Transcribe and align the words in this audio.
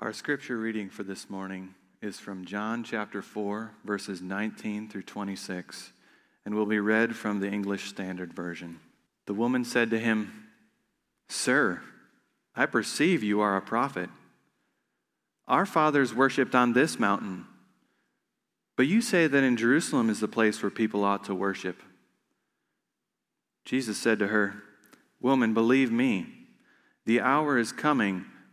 Our 0.00 0.12
scripture 0.12 0.58
reading 0.58 0.90
for 0.90 1.04
this 1.04 1.30
morning 1.30 1.72
is 2.02 2.18
from 2.18 2.44
John 2.44 2.82
chapter 2.82 3.22
4, 3.22 3.70
verses 3.84 4.20
19 4.20 4.88
through 4.88 5.04
26, 5.04 5.92
and 6.44 6.54
will 6.56 6.66
be 6.66 6.80
read 6.80 7.14
from 7.14 7.38
the 7.38 7.48
English 7.48 7.90
Standard 7.90 8.34
Version. 8.34 8.80
The 9.26 9.34
woman 9.34 9.64
said 9.64 9.90
to 9.90 9.98
him, 10.00 10.48
Sir, 11.28 11.80
I 12.56 12.66
perceive 12.66 13.22
you 13.22 13.40
are 13.40 13.56
a 13.56 13.62
prophet. 13.62 14.10
Our 15.46 15.64
fathers 15.64 16.12
worshipped 16.12 16.56
on 16.56 16.72
this 16.72 16.98
mountain, 16.98 17.46
but 18.76 18.88
you 18.88 19.00
say 19.00 19.28
that 19.28 19.44
in 19.44 19.56
Jerusalem 19.56 20.10
is 20.10 20.18
the 20.18 20.26
place 20.26 20.60
where 20.60 20.70
people 20.70 21.04
ought 21.04 21.22
to 21.26 21.36
worship. 21.36 21.80
Jesus 23.64 23.96
said 23.96 24.18
to 24.18 24.26
her, 24.26 24.56
Woman, 25.20 25.54
believe 25.54 25.92
me, 25.92 26.26
the 27.06 27.20
hour 27.20 27.58
is 27.58 27.70
coming 27.70 28.24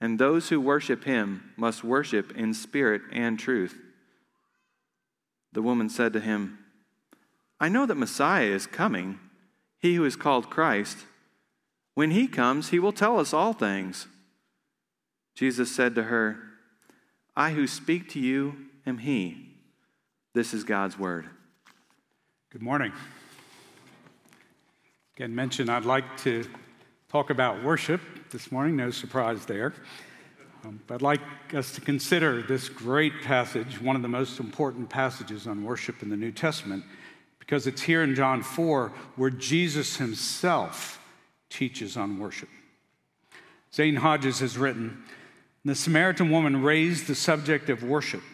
and 0.00 0.18
those 0.18 0.48
who 0.48 0.60
worship 0.60 1.04
him 1.04 1.52
must 1.56 1.84
worship 1.84 2.36
in 2.36 2.52
spirit 2.52 3.02
and 3.12 3.38
truth. 3.38 3.78
The 5.52 5.62
woman 5.62 5.88
said 5.88 6.12
to 6.12 6.20
him, 6.20 6.58
I 7.58 7.68
know 7.68 7.86
that 7.86 7.94
Messiah 7.94 8.46
is 8.46 8.66
coming, 8.66 9.18
he 9.78 9.94
who 9.94 10.04
is 10.04 10.16
called 10.16 10.50
Christ. 10.50 10.98
When 11.94 12.10
he 12.10 12.28
comes, 12.28 12.68
he 12.68 12.78
will 12.78 12.92
tell 12.92 13.18
us 13.18 13.32
all 13.32 13.54
things. 13.54 14.06
Jesus 15.34 15.74
said 15.74 15.94
to 15.94 16.04
her, 16.04 16.38
I 17.34 17.52
who 17.52 17.66
speak 17.66 18.10
to 18.10 18.20
you 18.20 18.56
am 18.86 18.98
he. 18.98 19.54
This 20.34 20.52
is 20.52 20.64
God's 20.64 20.98
word. 20.98 21.26
Good 22.50 22.62
morning. 22.62 22.92
Again, 25.16 25.34
mentioned 25.34 25.70
I'd 25.70 25.86
like 25.86 26.18
to 26.18 26.44
talk 27.16 27.30
about 27.30 27.64
worship 27.64 28.02
this 28.30 28.52
morning, 28.52 28.76
no 28.76 28.90
surprise 28.90 29.46
there. 29.46 29.72
Um, 30.66 30.78
but 30.86 30.96
I'd 30.96 31.00
like 31.00 31.20
us 31.54 31.74
to 31.76 31.80
consider 31.80 32.42
this 32.42 32.68
great 32.68 33.22
passage, 33.22 33.80
one 33.80 33.96
of 33.96 34.02
the 34.02 34.08
most 34.08 34.38
important 34.38 34.90
passages 34.90 35.46
on 35.46 35.64
worship 35.64 36.02
in 36.02 36.10
the 36.10 36.16
New 36.18 36.30
Testament, 36.30 36.84
because 37.38 37.66
it's 37.66 37.80
here 37.80 38.02
in 38.02 38.14
John 38.14 38.42
4 38.42 38.92
where 39.16 39.30
Jesus 39.30 39.96
himself 39.96 41.00
teaches 41.48 41.96
on 41.96 42.18
worship. 42.18 42.50
Zane 43.72 43.96
Hodges 43.96 44.40
has 44.40 44.58
written 44.58 45.02
The 45.64 45.74
Samaritan 45.74 46.30
woman 46.30 46.62
raised 46.62 47.06
the 47.06 47.14
subject 47.14 47.70
of 47.70 47.82
worship, 47.82 48.24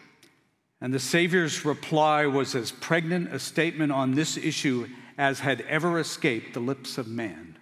and 0.81 0.93
the 0.93 0.99
Savior's 0.99 1.63
reply 1.63 2.25
was 2.25 2.53
as 2.53 2.73
pregnant 2.73 3.33
a 3.33 3.39
statement 3.39 3.93
on 3.93 4.13
this 4.13 4.35
issue 4.35 4.89
as 5.17 5.39
had 5.39 5.61
ever 5.69 5.99
escaped 5.99 6.53
the 6.53 6.59
lips 6.59 6.97
of 6.97 7.07
man. 7.07 7.52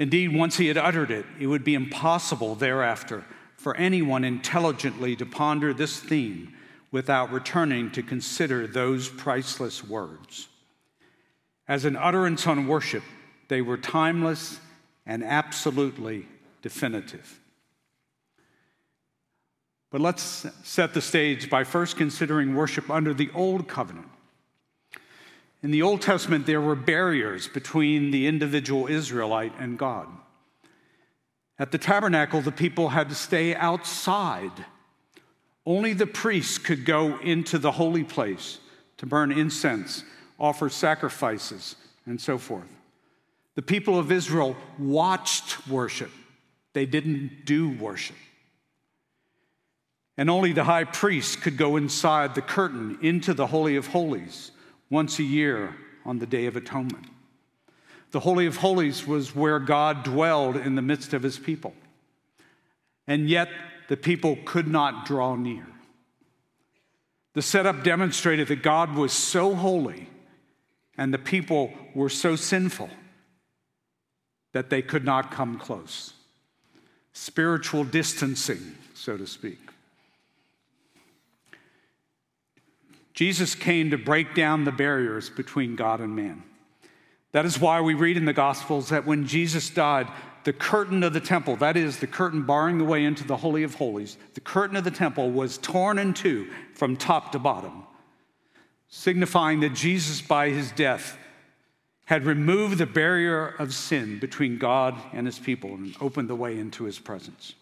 Indeed, 0.00 0.34
once 0.34 0.56
he 0.56 0.68
had 0.68 0.78
uttered 0.78 1.10
it, 1.10 1.26
it 1.38 1.46
would 1.46 1.62
be 1.62 1.74
impossible 1.74 2.54
thereafter 2.54 3.22
for 3.54 3.76
anyone 3.76 4.24
intelligently 4.24 5.14
to 5.16 5.26
ponder 5.26 5.74
this 5.74 6.00
theme 6.00 6.54
without 6.90 7.30
returning 7.30 7.90
to 7.90 8.02
consider 8.02 8.66
those 8.66 9.10
priceless 9.10 9.86
words. 9.86 10.48
As 11.68 11.84
an 11.84 11.96
utterance 11.96 12.46
on 12.46 12.66
worship, 12.66 13.02
they 13.48 13.60
were 13.60 13.76
timeless 13.76 14.58
and 15.04 15.22
absolutely 15.22 16.26
definitive. 16.62 17.38
But 19.90 20.00
let's 20.00 20.46
set 20.62 20.94
the 20.94 21.02
stage 21.02 21.50
by 21.50 21.62
first 21.62 21.98
considering 21.98 22.54
worship 22.54 22.88
under 22.88 23.12
the 23.12 23.28
Old 23.34 23.68
Covenant. 23.68 24.08
In 25.62 25.70
the 25.70 25.82
Old 25.82 26.00
Testament, 26.00 26.46
there 26.46 26.60
were 26.60 26.74
barriers 26.74 27.46
between 27.46 28.10
the 28.10 28.26
individual 28.26 28.86
Israelite 28.86 29.52
and 29.58 29.78
God. 29.78 30.08
At 31.58 31.70
the 31.70 31.78
tabernacle, 31.78 32.40
the 32.40 32.52
people 32.52 32.88
had 32.88 33.10
to 33.10 33.14
stay 33.14 33.54
outside. 33.54 34.64
Only 35.66 35.92
the 35.92 36.06
priests 36.06 36.56
could 36.56 36.86
go 36.86 37.18
into 37.18 37.58
the 37.58 37.72
holy 37.72 38.04
place 38.04 38.58
to 38.96 39.06
burn 39.06 39.30
incense, 39.30 40.02
offer 40.38 40.70
sacrifices, 40.70 41.76
and 42.06 42.18
so 42.18 42.38
forth. 42.38 42.68
The 43.56 43.62
people 43.62 43.98
of 43.98 44.10
Israel 44.10 44.56
watched 44.78 45.68
worship, 45.68 46.10
they 46.72 46.86
didn't 46.86 47.44
do 47.44 47.68
worship. 47.68 48.16
And 50.16 50.30
only 50.30 50.52
the 50.52 50.64
high 50.64 50.84
priest 50.84 51.42
could 51.42 51.58
go 51.58 51.76
inside 51.76 52.34
the 52.34 52.42
curtain 52.42 52.98
into 53.02 53.34
the 53.34 53.46
Holy 53.46 53.76
of 53.76 53.88
Holies 53.88 54.52
once 54.90 55.18
a 55.18 55.22
year 55.22 55.74
on 56.04 56.18
the 56.18 56.26
Day 56.26 56.46
of 56.46 56.56
Atonement. 56.56 57.06
The 58.10 58.20
Holy 58.20 58.46
of 58.46 58.56
Holies 58.56 59.06
was 59.06 59.34
where 59.34 59.60
God 59.60 60.02
dwelled 60.02 60.56
in 60.56 60.74
the 60.74 60.82
midst 60.82 61.14
of 61.14 61.22
his 61.22 61.38
people. 61.38 61.74
And 63.06 63.28
yet, 63.28 63.48
the 63.88 63.96
people 63.96 64.38
could 64.44 64.68
not 64.68 65.06
draw 65.06 65.36
near. 65.36 65.66
The 67.34 67.42
setup 67.42 67.84
demonstrated 67.84 68.48
that 68.48 68.62
God 68.62 68.94
was 68.94 69.12
so 69.12 69.54
holy 69.54 70.08
and 70.98 71.14
the 71.14 71.18
people 71.18 71.72
were 71.94 72.08
so 72.08 72.36
sinful 72.36 72.90
that 74.52 74.70
they 74.70 74.82
could 74.82 75.04
not 75.04 75.30
come 75.30 75.58
close. 75.58 76.12
Spiritual 77.12 77.84
distancing, 77.84 78.76
so 78.94 79.16
to 79.16 79.26
speak. 79.26 79.69
Jesus 83.20 83.54
came 83.54 83.90
to 83.90 83.98
break 83.98 84.34
down 84.34 84.64
the 84.64 84.72
barriers 84.72 85.28
between 85.28 85.76
God 85.76 86.00
and 86.00 86.16
man. 86.16 86.42
That 87.32 87.44
is 87.44 87.60
why 87.60 87.82
we 87.82 87.92
read 87.92 88.16
in 88.16 88.24
the 88.24 88.32
Gospels 88.32 88.88
that 88.88 89.04
when 89.04 89.26
Jesus 89.26 89.68
died, 89.68 90.08
the 90.44 90.54
curtain 90.54 91.02
of 91.02 91.12
the 91.12 91.20
temple, 91.20 91.56
that 91.56 91.76
is, 91.76 91.98
the 91.98 92.06
curtain 92.06 92.44
barring 92.46 92.78
the 92.78 92.84
way 92.84 93.04
into 93.04 93.22
the 93.24 93.36
Holy 93.36 93.62
of 93.62 93.74
Holies, 93.74 94.16
the 94.32 94.40
curtain 94.40 94.74
of 94.74 94.84
the 94.84 94.90
temple 94.90 95.30
was 95.30 95.58
torn 95.58 95.98
in 95.98 96.14
two 96.14 96.48
from 96.72 96.96
top 96.96 97.32
to 97.32 97.38
bottom, 97.38 97.84
signifying 98.88 99.60
that 99.60 99.74
Jesus, 99.74 100.22
by 100.22 100.48
his 100.48 100.72
death, 100.72 101.18
had 102.06 102.24
removed 102.24 102.78
the 102.78 102.86
barrier 102.86 103.48
of 103.58 103.74
sin 103.74 104.18
between 104.18 104.56
God 104.56 104.96
and 105.12 105.26
his 105.26 105.38
people 105.38 105.74
and 105.74 105.94
opened 106.00 106.30
the 106.30 106.34
way 106.34 106.58
into 106.58 106.84
his 106.84 106.98
presence. 106.98 107.54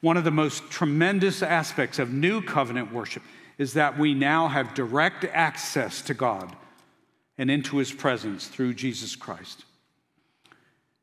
One 0.00 0.16
of 0.16 0.24
the 0.24 0.30
most 0.30 0.70
tremendous 0.70 1.42
aspects 1.42 1.98
of 1.98 2.10
new 2.10 2.40
covenant 2.40 2.90
worship 2.90 3.22
is 3.58 3.74
that 3.74 3.98
we 3.98 4.14
now 4.14 4.48
have 4.48 4.74
direct 4.74 5.24
access 5.24 6.00
to 6.02 6.14
God 6.14 6.54
and 7.36 7.50
into 7.50 7.76
his 7.76 7.92
presence 7.92 8.46
through 8.46 8.74
Jesus 8.74 9.16
Christ. 9.16 9.64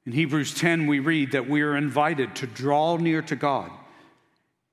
In 0.05 0.13
Hebrews 0.13 0.53
10, 0.53 0.88
we 0.88 0.99
read 0.99 1.31
that 1.31 1.49
we 1.49 1.61
are 1.61 1.75
invited 1.75 2.35
to 2.38 2.47
draw 2.47 2.97
near 2.97 3.21
to 3.23 3.35
God 3.35 3.71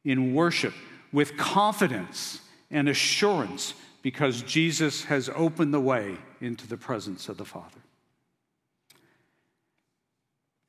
in 0.04 0.34
worship 0.34 0.74
with 1.12 1.36
confidence 1.36 2.40
and 2.70 2.88
assurance 2.88 3.74
because 4.02 4.42
Jesus 4.42 5.04
has 5.04 5.30
opened 5.34 5.72
the 5.72 5.80
way 5.80 6.16
into 6.40 6.66
the 6.66 6.76
presence 6.76 7.28
of 7.28 7.36
the 7.36 7.44
Father. 7.44 7.78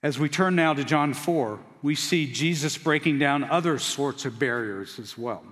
As 0.02 0.20
we 0.20 0.30
turn 0.30 0.56
now 0.56 0.74
to 0.74 0.84
John 0.84 1.14
4, 1.14 1.60
we 1.82 1.96
see 1.96 2.32
Jesus 2.32 2.78
breaking 2.78 3.20
down 3.20 3.44
other 3.46 3.80
sorts 3.80 4.26
of 4.26 4.38
barriers 4.38 5.00
as 5.00 5.18
well. 5.18 5.44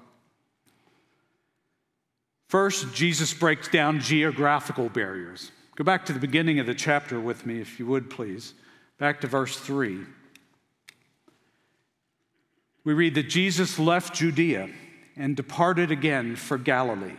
First, 2.52 2.94
Jesus 2.94 3.34
breaks 3.34 3.70
down 3.70 4.02
geographical 4.02 4.90
barriers. 4.90 5.54
Go 5.78 5.86
back 5.86 6.06
to 6.08 6.12
the 6.12 6.20
beginning 6.20 6.60
of 6.60 6.66
the 6.66 6.76
chapter 6.76 7.18
with 7.18 7.46
me, 7.46 7.62
if 7.62 7.80
you 7.80 7.86
would, 7.86 8.10
please. 8.10 8.56
Back 8.98 9.22
to 9.22 9.28
verse 9.28 9.58
3. 9.58 10.00
We 12.84 12.94
read 12.94 13.16
that 13.16 13.30
Jesus 13.30 13.80
left 13.80 14.14
Judea 14.14 14.70
and 15.16 15.38
departed 15.38 15.92
again 15.92 16.36
for 16.36 16.58
Galilee, 16.58 17.16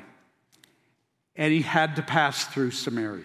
and 1.34 1.50
he 1.50 1.62
had 1.62 1.96
to 1.96 2.02
pass 2.02 2.44
through 2.44 2.72
Samaria. 2.72 3.24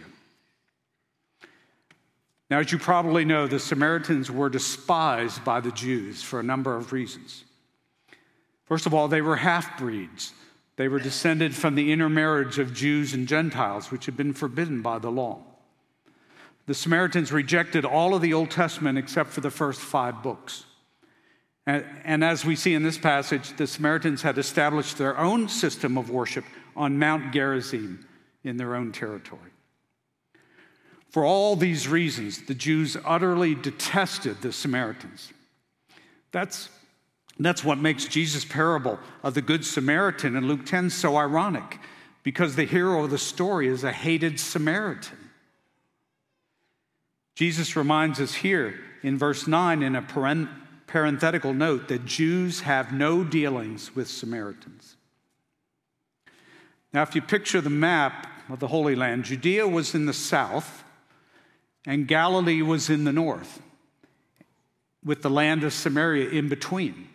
Now, 2.50 2.59
as 2.59 2.71
you 2.71 2.77
probably 2.77 3.25
know, 3.25 3.48
the 3.48 3.59
Samaritans 3.59 4.31
were 4.31 4.50
despised 4.50 5.44
by 5.44 5.59
the 5.59 5.71
Jews 5.74 6.24
for 6.24 6.39
a 6.39 6.44
number 6.44 6.77
of 6.77 6.94
reasons. 6.94 7.44
First 8.63 8.86
of 8.86 8.94
all, 8.94 9.09
they 9.09 9.21
were 9.21 9.36
half 9.36 9.77
breeds. 9.77 10.31
They 10.78 10.88
were 10.88 11.00
descended 11.00 11.56
from 11.56 11.76
the 11.76 11.92
intermarriage 11.92 12.60
of 12.60 12.74
Jews 12.74 13.14
and 13.14 13.28
Gentiles, 13.28 13.92
which 13.92 14.06
had 14.06 14.16
been 14.16 14.34
forbidden 14.34 14.82
by 14.82 15.00
the 15.00 15.12
law. 15.12 15.42
The 16.68 16.74
Samaritans 16.74 17.32
rejected 17.32 17.84
all 17.84 18.14
of 18.14 18.22
the 18.22 18.34
Old 18.34 18.52
Testament 18.52 18.98
except 18.98 19.32
for 19.32 19.42
the 19.42 19.52
first 19.52 19.82
five 19.82 20.22
books. 20.22 20.66
And, 21.66 21.84
and 22.04 22.24
as 22.24 22.46
we 22.46 22.56
see 22.56 22.74
in 22.74 22.84
this 22.84 22.98
passage, 22.98 23.58
the 23.58 23.68
Samaritans 23.68 24.22
had 24.22 24.38
established 24.38 24.98
their 24.98 25.18
own 25.18 25.50
system 25.50 25.98
of 25.98 26.10
worship 26.10 26.46
on 26.76 27.00
Mount 27.00 27.34
Gerizim 27.34 28.08
in 28.44 28.58
their 28.58 28.76
own 28.76 28.92
territory. 28.92 29.52
For 31.10 31.26
all 31.26 31.56
these 31.56 31.88
reasons, 31.88 32.46
the 32.46 32.54
Jews 32.54 32.96
utterly 33.04 33.56
detested 33.56 34.42
the 34.42 34.54
Samaritans. 34.54 35.34
That's, 36.32 36.70
that's 37.45 37.63
what 37.63 37.78
makes 37.78 38.06
Jesus' 38.06 38.45
parable 38.45 39.00
of 39.24 39.34
the 39.34 39.42
Good 39.42 39.66
Samaritan 39.66 40.36
in 40.36 40.48
Luke 40.48 40.66
10 40.66 40.89
so 40.89 41.18
ironic, 41.18 41.80
because 42.24 42.56
the 42.56 42.66
hero 42.66 43.04
of 43.04 43.12
the 43.12 43.18
story 43.18 43.68
is 43.68 43.84
a 43.84 43.92
hated 43.92 44.39
Samaritan. 44.39 45.18
Jesus 47.36 47.75
reminds 47.75 48.19
us 48.19 48.34
here 48.34 48.80
in 49.04 49.18
verse 49.18 49.45
9 49.45 49.84
in 49.84 49.95
a 49.95 50.48
parenthetical 50.88 51.54
note 51.54 51.88
that 51.89 52.06
Jews 52.06 52.62
have 52.62 52.92
no 52.92 53.24
dealings 53.24 53.95
with 53.95 54.07
Samaritans. 54.07 54.95
Now, 56.92 57.04
if 57.04 57.13
you 57.13 57.22
picture 57.22 57.62
the 57.62 57.69
map 57.69 58.25
of 58.50 58.60
the 58.60 58.69
Holy 58.69 58.95
Land, 58.95 59.25
Judea 59.25 59.68
was 59.68 59.94
in 59.94 60.07
the 60.07 60.13
south 60.13 60.83
and 61.86 62.07
Galilee 62.07 62.63
was 62.63 62.90
in 62.90 63.04
the 63.04 63.13
north, 63.13 63.62
with 65.06 65.22
the 65.22 65.30
land 65.30 65.63
of 65.63 65.72
Samaria 65.72 66.30
in 66.31 66.50
between. 66.50 67.07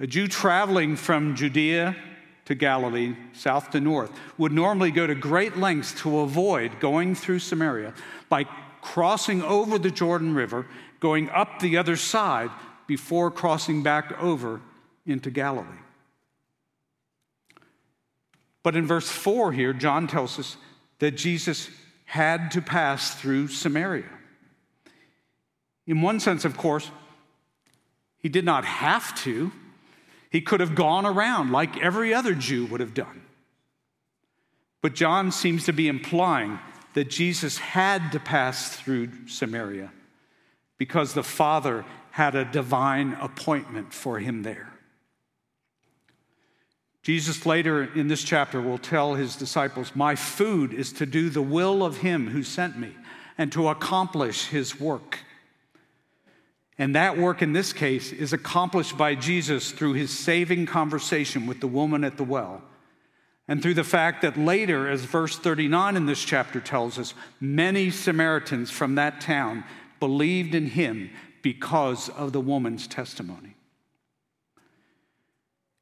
A 0.00 0.06
Jew 0.06 0.26
traveling 0.26 0.96
from 0.96 1.36
Judea 1.36 1.96
to 2.46 2.54
Galilee, 2.54 3.16
south 3.32 3.70
to 3.70 3.80
north, 3.80 4.10
would 4.36 4.52
normally 4.52 4.90
go 4.90 5.06
to 5.06 5.14
great 5.14 5.56
lengths 5.56 5.92
to 6.02 6.20
avoid 6.20 6.80
going 6.80 7.14
through 7.14 7.38
Samaria 7.38 7.94
by 8.28 8.44
crossing 8.82 9.42
over 9.42 9.78
the 9.78 9.90
Jordan 9.90 10.34
River, 10.34 10.66
going 11.00 11.30
up 11.30 11.60
the 11.60 11.76
other 11.76 11.96
side 11.96 12.50
before 12.86 13.30
crossing 13.30 13.82
back 13.82 14.20
over 14.20 14.60
into 15.06 15.30
Galilee. 15.30 15.66
But 18.62 18.76
in 18.76 18.86
verse 18.86 19.08
4 19.08 19.52
here, 19.52 19.72
John 19.72 20.06
tells 20.06 20.38
us 20.38 20.56
that 20.98 21.12
Jesus 21.12 21.70
had 22.04 22.50
to 22.52 22.62
pass 22.62 23.14
through 23.14 23.48
Samaria. 23.48 24.08
In 25.86 26.02
one 26.02 26.20
sense, 26.20 26.44
of 26.44 26.56
course, 26.56 26.90
he 28.18 28.28
did 28.28 28.44
not 28.44 28.64
have 28.64 29.14
to. 29.22 29.52
He 30.34 30.40
could 30.40 30.58
have 30.58 30.74
gone 30.74 31.06
around 31.06 31.52
like 31.52 31.80
every 31.80 32.12
other 32.12 32.34
Jew 32.34 32.66
would 32.66 32.80
have 32.80 32.92
done. 32.92 33.22
But 34.82 34.96
John 34.96 35.30
seems 35.30 35.64
to 35.66 35.72
be 35.72 35.86
implying 35.86 36.58
that 36.94 37.08
Jesus 37.08 37.58
had 37.58 38.10
to 38.10 38.18
pass 38.18 38.74
through 38.74 39.28
Samaria 39.28 39.92
because 40.76 41.14
the 41.14 41.22
Father 41.22 41.84
had 42.10 42.34
a 42.34 42.44
divine 42.44 43.12
appointment 43.20 43.92
for 43.92 44.18
him 44.18 44.42
there. 44.42 44.72
Jesus 47.04 47.46
later 47.46 47.84
in 47.94 48.08
this 48.08 48.24
chapter 48.24 48.60
will 48.60 48.78
tell 48.78 49.14
his 49.14 49.36
disciples, 49.36 49.94
My 49.94 50.16
food 50.16 50.74
is 50.74 50.92
to 50.94 51.06
do 51.06 51.30
the 51.30 51.42
will 51.42 51.84
of 51.84 51.98
him 51.98 52.26
who 52.26 52.42
sent 52.42 52.76
me 52.76 52.96
and 53.38 53.52
to 53.52 53.68
accomplish 53.68 54.46
his 54.46 54.80
work. 54.80 55.20
And 56.78 56.94
that 56.94 57.16
work 57.16 57.40
in 57.40 57.52
this 57.52 57.72
case 57.72 58.12
is 58.12 58.32
accomplished 58.32 58.96
by 58.98 59.14
Jesus 59.14 59.70
through 59.70 59.92
his 59.92 60.16
saving 60.16 60.66
conversation 60.66 61.46
with 61.46 61.60
the 61.60 61.68
woman 61.68 62.02
at 62.02 62.16
the 62.16 62.24
well 62.24 62.62
and 63.46 63.62
through 63.62 63.74
the 63.74 63.84
fact 63.84 64.22
that 64.22 64.38
later, 64.38 64.88
as 64.88 65.02
verse 65.02 65.38
39 65.38 65.96
in 65.96 66.06
this 66.06 66.24
chapter 66.24 66.60
tells 66.60 66.98
us, 66.98 67.12
many 67.40 67.90
Samaritans 67.90 68.70
from 68.70 68.94
that 68.94 69.20
town 69.20 69.64
believed 70.00 70.54
in 70.54 70.66
him 70.66 71.10
because 71.42 72.08
of 72.08 72.32
the 72.32 72.40
woman's 72.40 72.86
testimony. 72.86 73.54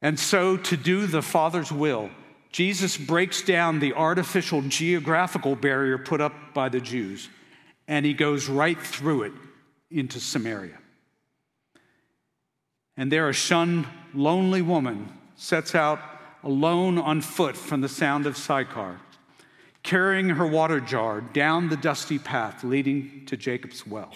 And 0.01 0.19
so, 0.19 0.57
to 0.57 0.77
do 0.77 1.07
the 1.07 1.23
Father's 1.23 1.71
will, 1.71 2.11
Jesus 2.51 2.97
breaks 2.97 3.43
down 3.43 3.79
the 3.79 3.95
artificial 3.95 4.61
geographical 4.63 5.55
barrier 5.55 5.97
put 5.97 6.21
up 6.21 6.35
by 6.53 6.69
the 6.69 6.81
Jews, 6.81 7.29
and 7.87 8.05
he 8.05 8.13
goes 8.13 8.49
right 8.49 8.79
through 8.79 9.23
it 9.23 9.33
into 9.89 10.19
Samaria. 10.19 10.82
And 12.97 13.11
there, 13.11 13.29
a 13.29 13.33
shunned, 13.33 13.87
lonely 14.15 14.63
woman 14.63 15.13
sets 15.37 15.75
out 15.75 16.01
alone 16.45 16.99
on 16.99 17.21
foot 17.21 17.57
from 17.57 17.81
the 17.81 17.89
sound 17.89 18.27
of 18.27 18.37
Sychar, 18.37 19.01
carrying 19.83 20.31
her 20.31 20.47
water 20.47 20.81
jar 20.81 21.21
down 21.21 21.69
the 21.69 21.77
dusty 21.77 22.19
path 22.19 22.63
leading 22.65 23.25
to 23.27 23.37
Jacob's 23.37 23.87
well, 23.87 24.13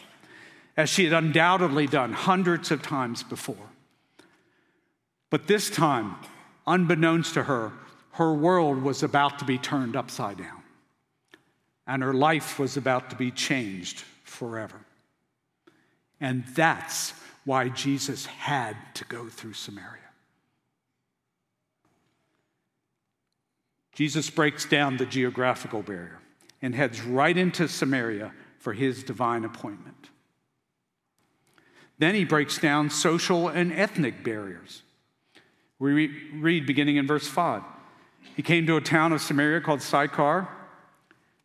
as 0.77 0.91
she 0.91 1.05
had 1.05 1.13
undoubtedly 1.13 1.87
done 1.87 2.13
hundreds 2.13 2.71
of 2.71 2.83
times 2.83 3.23
before. 3.23 3.57
But 5.31 5.47
this 5.47 5.71
time, 5.71 6.17
unbeknownst 6.67 7.35
to 7.35 7.45
her, 7.45 7.73
her 8.13 8.33
world 8.33 8.83
was 8.83 9.03
about 9.03 9.39
to 9.41 9.45
be 9.45 9.59
turned 9.59 9.97
upside 9.97 10.39
down, 10.39 10.63
and 11.87 12.03
her 12.03 12.15
life 12.15 12.59
was 12.59 12.77
about 12.77 13.11
to 13.11 13.17
be 13.17 13.31
changed 13.31 14.05
forever. 14.25 14.81
And 16.21 16.45
that's 16.55 17.13
why 17.47 17.69
Jesus 17.69 18.27
had 18.27 18.77
to 18.95 19.05
go 19.05 19.29
through 19.29 19.55
Samaria. 19.55 20.03
Jesus 23.95 24.29
breaks 24.29 24.67
down 24.67 24.99
the 24.99 25.07
geographical 25.07 25.81
barrier 25.81 26.19
and 26.61 26.75
heads 26.75 27.01
right 27.01 27.37
into 27.37 27.69
Samaria 27.69 28.33
for 28.59 28.75
his 28.75 29.05
divine 29.05 29.45
appointment. 29.45 30.11
Then 31.99 32.17
he 32.17 32.25
breaks 32.25 32.59
down 32.59 32.91
social 32.91 33.49
and 33.49 33.73
ethnic 33.73 34.25
barriers. 34.25 34.83
We 35.79 36.09
read 36.35 36.67
beginning 36.67 36.97
in 36.97 37.07
verse 37.07 37.29
5. 37.29 37.63
He 38.35 38.43
came 38.43 38.67
to 38.67 38.77
a 38.77 38.81
town 38.81 39.13
of 39.13 39.23
Samaria 39.23 39.61
called 39.61 39.83
Sychar, 39.83 40.49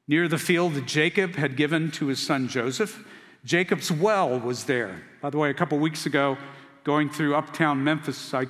near 0.07 0.27
the 0.27 0.39
field 0.39 0.74
that 0.74 0.88
Jacob 0.88 1.36
had 1.36 1.56
given 1.56 1.92
to 1.92 2.07
his 2.07 2.19
son 2.19 2.48
Joseph. 2.48 3.06
Jacob's 3.43 3.91
well 3.91 4.39
was 4.39 4.65
there. 4.65 5.01
By 5.21 5.29
the 5.29 5.38
way, 5.38 5.49
a 5.49 5.53
couple 5.53 5.77
weeks 5.79 6.05
ago, 6.05 6.38
going 6.83 7.09
through 7.09 7.35
uptown 7.35 7.83
Memphis, 7.83 8.33
I 8.33 8.47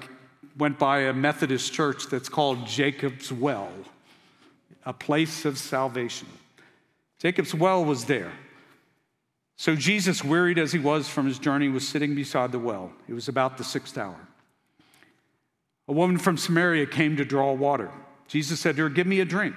went 0.57 0.77
by 0.77 1.01
a 1.01 1.13
Methodist 1.13 1.73
church 1.73 2.07
that's 2.07 2.29
called 2.29 2.65
Jacob's 2.65 3.31
Well 3.31 3.71
a 4.85 4.93
place 4.93 5.45
of 5.45 5.57
salvation. 5.57 6.27
Jacob's 7.19 7.53
well 7.53 7.83
was 7.85 8.05
there. 8.05 8.31
So 9.57 9.75
Jesus, 9.75 10.23
wearied 10.23 10.57
as 10.57 10.71
he 10.71 10.79
was 10.79 11.07
from 11.07 11.27
his 11.27 11.37
journey, 11.37 11.69
was 11.69 11.87
sitting 11.87 12.15
beside 12.15 12.51
the 12.51 12.59
well. 12.59 12.91
It 13.07 13.13
was 13.13 13.27
about 13.27 13.57
the 13.57 13.63
sixth 13.63 13.97
hour. 13.97 14.19
A 15.87 15.93
woman 15.93 16.17
from 16.17 16.37
Samaria 16.37 16.87
came 16.87 17.15
to 17.17 17.25
draw 17.25 17.53
water. 17.53 17.91
Jesus 18.27 18.59
said 18.59 18.75
to 18.77 18.83
her, 18.83 18.89
Give 18.89 19.05
me 19.05 19.19
a 19.19 19.25
drink, 19.25 19.55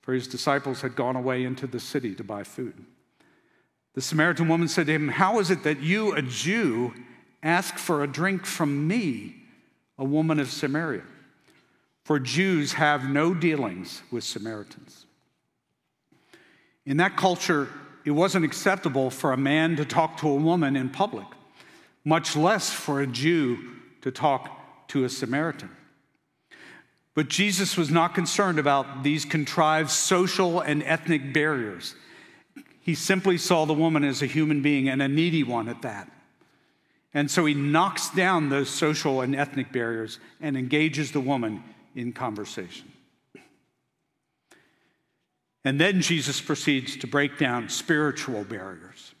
for 0.00 0.12
his 0.12 0.28
disciples 0.28 0.82
had 0.82 0.94
gone 0.94 1.16
away 1.16 1.44
into 1.44 1.66
the 1.66 1.80
city 1.80 2.14
to 2.14 2.22
buy 2.22 2.44
food. 2.44 2.84
The 3.94 4.00
Samaritan 4.00 4.48
woman 4.48 4.68
said 4.68 4.86
to 4.86 4.92
him, 4.92 5.08
How 5.08 5.38
is 5.38 5.50
it 5.50 5.62
that 5.62 5.80
you, 5.80 6.14
a 6.14 6.22
Jew, 6.22 6.94
ask 7.42 7.76
for 7.76 8.02
a 8.02 8.06
drink 8.06 8.44
from 8.46 8.88
me, 8.88 9.36
a 9.98 10.04
woman 10.04 10.40
of 10.40 10.50
Samaria? 10.50 11.02
for 12.04 12.20
Jews 12.20 12.74
have 12.74 13.08
no 13.08 13.34
dealings 13.34 14.02
with 14.10 14.24
Samaritans. 14.24 15.06
In 16.86 16.98
that 16.98 17.16
culture, 17.16 17.68
it 18.04 18.10
wasn't 18.10 18.44
acceptable 18.44 19.10
for 19.10 19.32
a 19.32 19.38
man 19.38 19.76
to 19.76 19.86
talk 19.86 20.18
to 20.18 20.28
a 20.28 20.34
woman 20.34 20.76
in 20.76 20.90
public, 20.90 21.26
much 22.04 22.36
less 22.36 22.70
for 22.70 23.00
a 23.00 23.06
Jew 23.06 23.58
to 24.02 24.10
talk 24.10 24.88
to 24.88 25.04
a 25.04 25.08
Samaritan. 25.08 25.70
But 27.14 27.28
Jesus 27.28 27.76
was 27.76 27.90
not 27.90 28.14
concerned 28.14 28.58
about 28.58 29.02
these 29.02 29.24
contrived 29.24 29.90
social 29.90 30.60
and 30.60 30.82
ethnic 30.82 31.32
barriers. 31.32 31.94
He 32.84 32.94
simply 32.94 33.38
saw 33.38 33.64
the 33.64 33.72
woman 33.72 34.04
as 34.04 34.20
a 34.20 34.26
human 34.26 34.60
being 34.60 34.90
and 34.90 35.00
a 35.00 35.08
needy 35.08 35.42
one 35.42 35.70
at 35.70 35.80
that. 35.82 36.10
And 37.14 37.30
so 37.30 37.46
he 37.46 37.54
knocks 37.54 38.10
down 38.10 38.50
those 38.50 38.68
social 38.68 39.22
and 39.22 39.34
ethnic 39.34 39.72
barriers 39.72 40.18
and 40.38 40.54
engages 40.54 41.10
the 41.10 41.20
woman 41.20 41.64
in 41.94 42.12
conversation. 42.12 42.92
And 45.64 45.80
then 45.80 46.02
Jesus 46.02 46.42
proceeds 46.42 46.98
to 46.98 47.06
break 47.06 47.38
down 47.38 47.70
spiritual 47.70 48.44
barriers. 48.44 49.14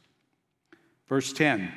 Verse 1.08 1.32
10 1.32 1.72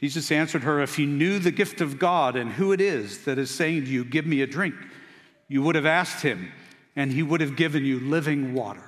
Jesus 0.00 0.30
answered 0.30 0.62
her, 0.62 0.80
If 0.80 0.98
you 0.98 1.06
knew 1.06 1.38
the 1.38 1.50
gift 1.50 1.82
of 1.82 1.98
God 1.98 2.36
and 2.36 2.52
who 2.52 2.72
it 2.72 2.80
is 2.80 3.24
that 3.24 3.36
is 3.36 3.50
saying 3.50 3.84
to 3.84 3.90
you, 3.90 4.04
Give 4.04 4.24
me 4.24 4.40
a 4.40 4.46
drink, 4.46 4.76
you 5.46 5.60
would 5.60 5.74
have 5.74 5.84
asked 5.84 6.22
him, 6.22 6.52
and 6.96 7.12
he 7.12 7.22
would 7.22 7.42
have 7.42 7.56
given 7.56 7.84
you 7.84 8.00
living 8.00 8.54
water. 8.54 8.87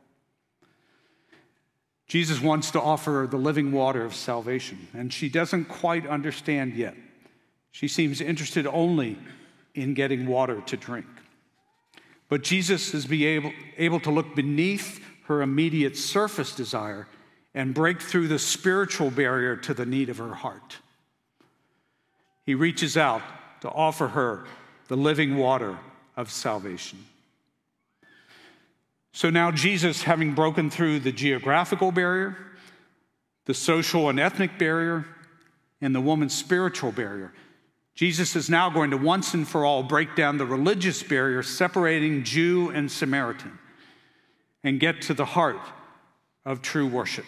Jesus 2.11 2.41
wants 2.41 2.71
to 2.71 2.81
offer 2.81 3.21
her 3.21 3.27
the 3.27 3.37
living 3.37 3.71
water 3.71 4.03
of 4.03 4.13
salvation, 4.13 4.89
and 4.93 5.13
she 5.13 5.29
doesn't 5.29 5.69
quite 5.69 6.05
understand 6.05 6.73
yet. 6.73 6.93
She 7.71 7.87
seems 7.87 8.19
interested 8.19 8.67
only 8.67 9.17
in 9.75 9.93
getting 9.93 10.27
water 10.27 10.59
to 10.59 10.75
drink. 10.75 11.05
But 12.27 12.43
Jesus 12.43 12.93
is 12.93 13.05
be 13.05 13.25
able, 13.27 13.53
able 13.77 14.01
to 14.01 14.11
look 14.11 14.35
beneath 14.35 15.01
her 15.27 15.41
immediate 15.41 15.95
surface 15.95 16.53
desire 16.53 17.07
and 17.53 17.73
break 17.73 18.01
through 18.01 18.27
the 18.27 18.39
spiritual 18.39 19.09
barrier 19.09 19.55
to 19.55 19.73
the 19.73 19.85
need 19.85 20.09
of 20.09 20.17
her 20.17 20.33
heart. 20.33 20.79
He 22.45 22.55
reaches 22.55 22.97
out 22.97 23.21
to 23.61 23.69
offer 23.69 24.09
her 24.09 24.43
the 24.89 24.97
living 24.97 25.37
water 25.37 25.79
of 26.17 26.29
salvation. 26.29 27.05
So 29.13 29.29
now, 29.29 29.51
Jesus, 29.51 30.03
having 30.03 30.33
broken 30.33 30.69
through 30.69 31.01
the 31.01 31.11
geographical 31.11 31.91
barrier, 31.91 32.37
the 33.45 33.53
social 33.53 34.09
and 34.09 34.19
ethnic 34.19 34.57
barrier, 34.57 35.05
and 35.81 35.93
the 35.93 36.01
woman's 36.01 36.33
spiritual 36.33 36.91
barrier, 36.91 37.33
Jesus 37.93 38.35
is 38.35 38.49
now 38.49 38.69
going 38.69 38.91
to 38.91 38.97
once 38.97 39.33
and 39.33 39.47
for 39.47 39.65
all 39.65 39.83
break 39.83 40.15
down 40.15 40.37
the 40.37 40.45
religious 40.45 41.03
barrier 41.03 41.43
separating 41.43 42.23
Jew 42.23 42.69
and 42.69 42.89
Samaritan 42.89 43.59
and 44.63 44.79
get 44.79 45.01
to 45.03 45.13
the 45.13 45.25
heart 45.25 45.59
of 46.45 46.61
true 46.61 46.87
worship. 46.87 47.25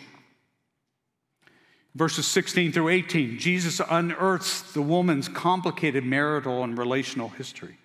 Verses 1.95 2.25
16 2.25 2.71
through 2.71 2.89
18, 2.89 3.37
Jesus 3.37 3.79
unearths 3.87 4.73
the 4.73 4.81
woman's 4.81 5.27
complicated 5.27 6.03
marital 6.03 6.63
and 6.63 6.77
relational 6.77 7.29
history. 7.29 7.77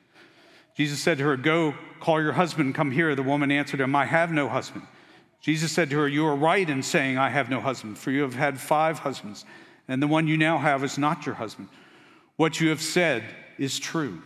Jesus 0.79 1.01
said 1.01 1.19
to 1.19 1.25
her, 1.25 1.37
Go, 1.37 1.75
call 1.99 2.23
your 2.23 2.35
husband, 2.35 2.73
come 2.73 2.93
here. 2.93 3.17
The 3.17 3.23
woman 3.25 3.51
answered 3.51 3.81
him, 3.81 3.97
I 3.97 4.05
have 4.05 4.31
no 4.31 4.49
husband. 4.49 4.87
Jesus 5.41 5.73
said 5.73 5.91
to 5.91 5.99
her, 5.99 6.07
You 6.07 6.25
are 6.27 6.37
right 6.37 6.71
in 6.71 6.85
saying, 6.85 7.19
I 7.19 7.31
have 7.31 7.51
no 7.51 7.61
husband, 7.61 7.99
for 7.99 8.13
you 8.13 8.23
have 8.23 8.37
had 8.37 8.61
five 8.61 9.01
husbands, 9.01 9.45
and 9.89 10.01
the 10.01 10.07
one 10.07 10.29
you 10.29 10.37
now 10.37 10.57
have 10.57 10.85
is 10.85 10.97
not 10.97 11.27
your 11.27 11.35
husband. 11.35 11.69
What 12.37 12.61
you 12.61 12.69
have 12.69 12.81
said 12.81 13.25
is 13.59 13.81
true. 13.81 14.23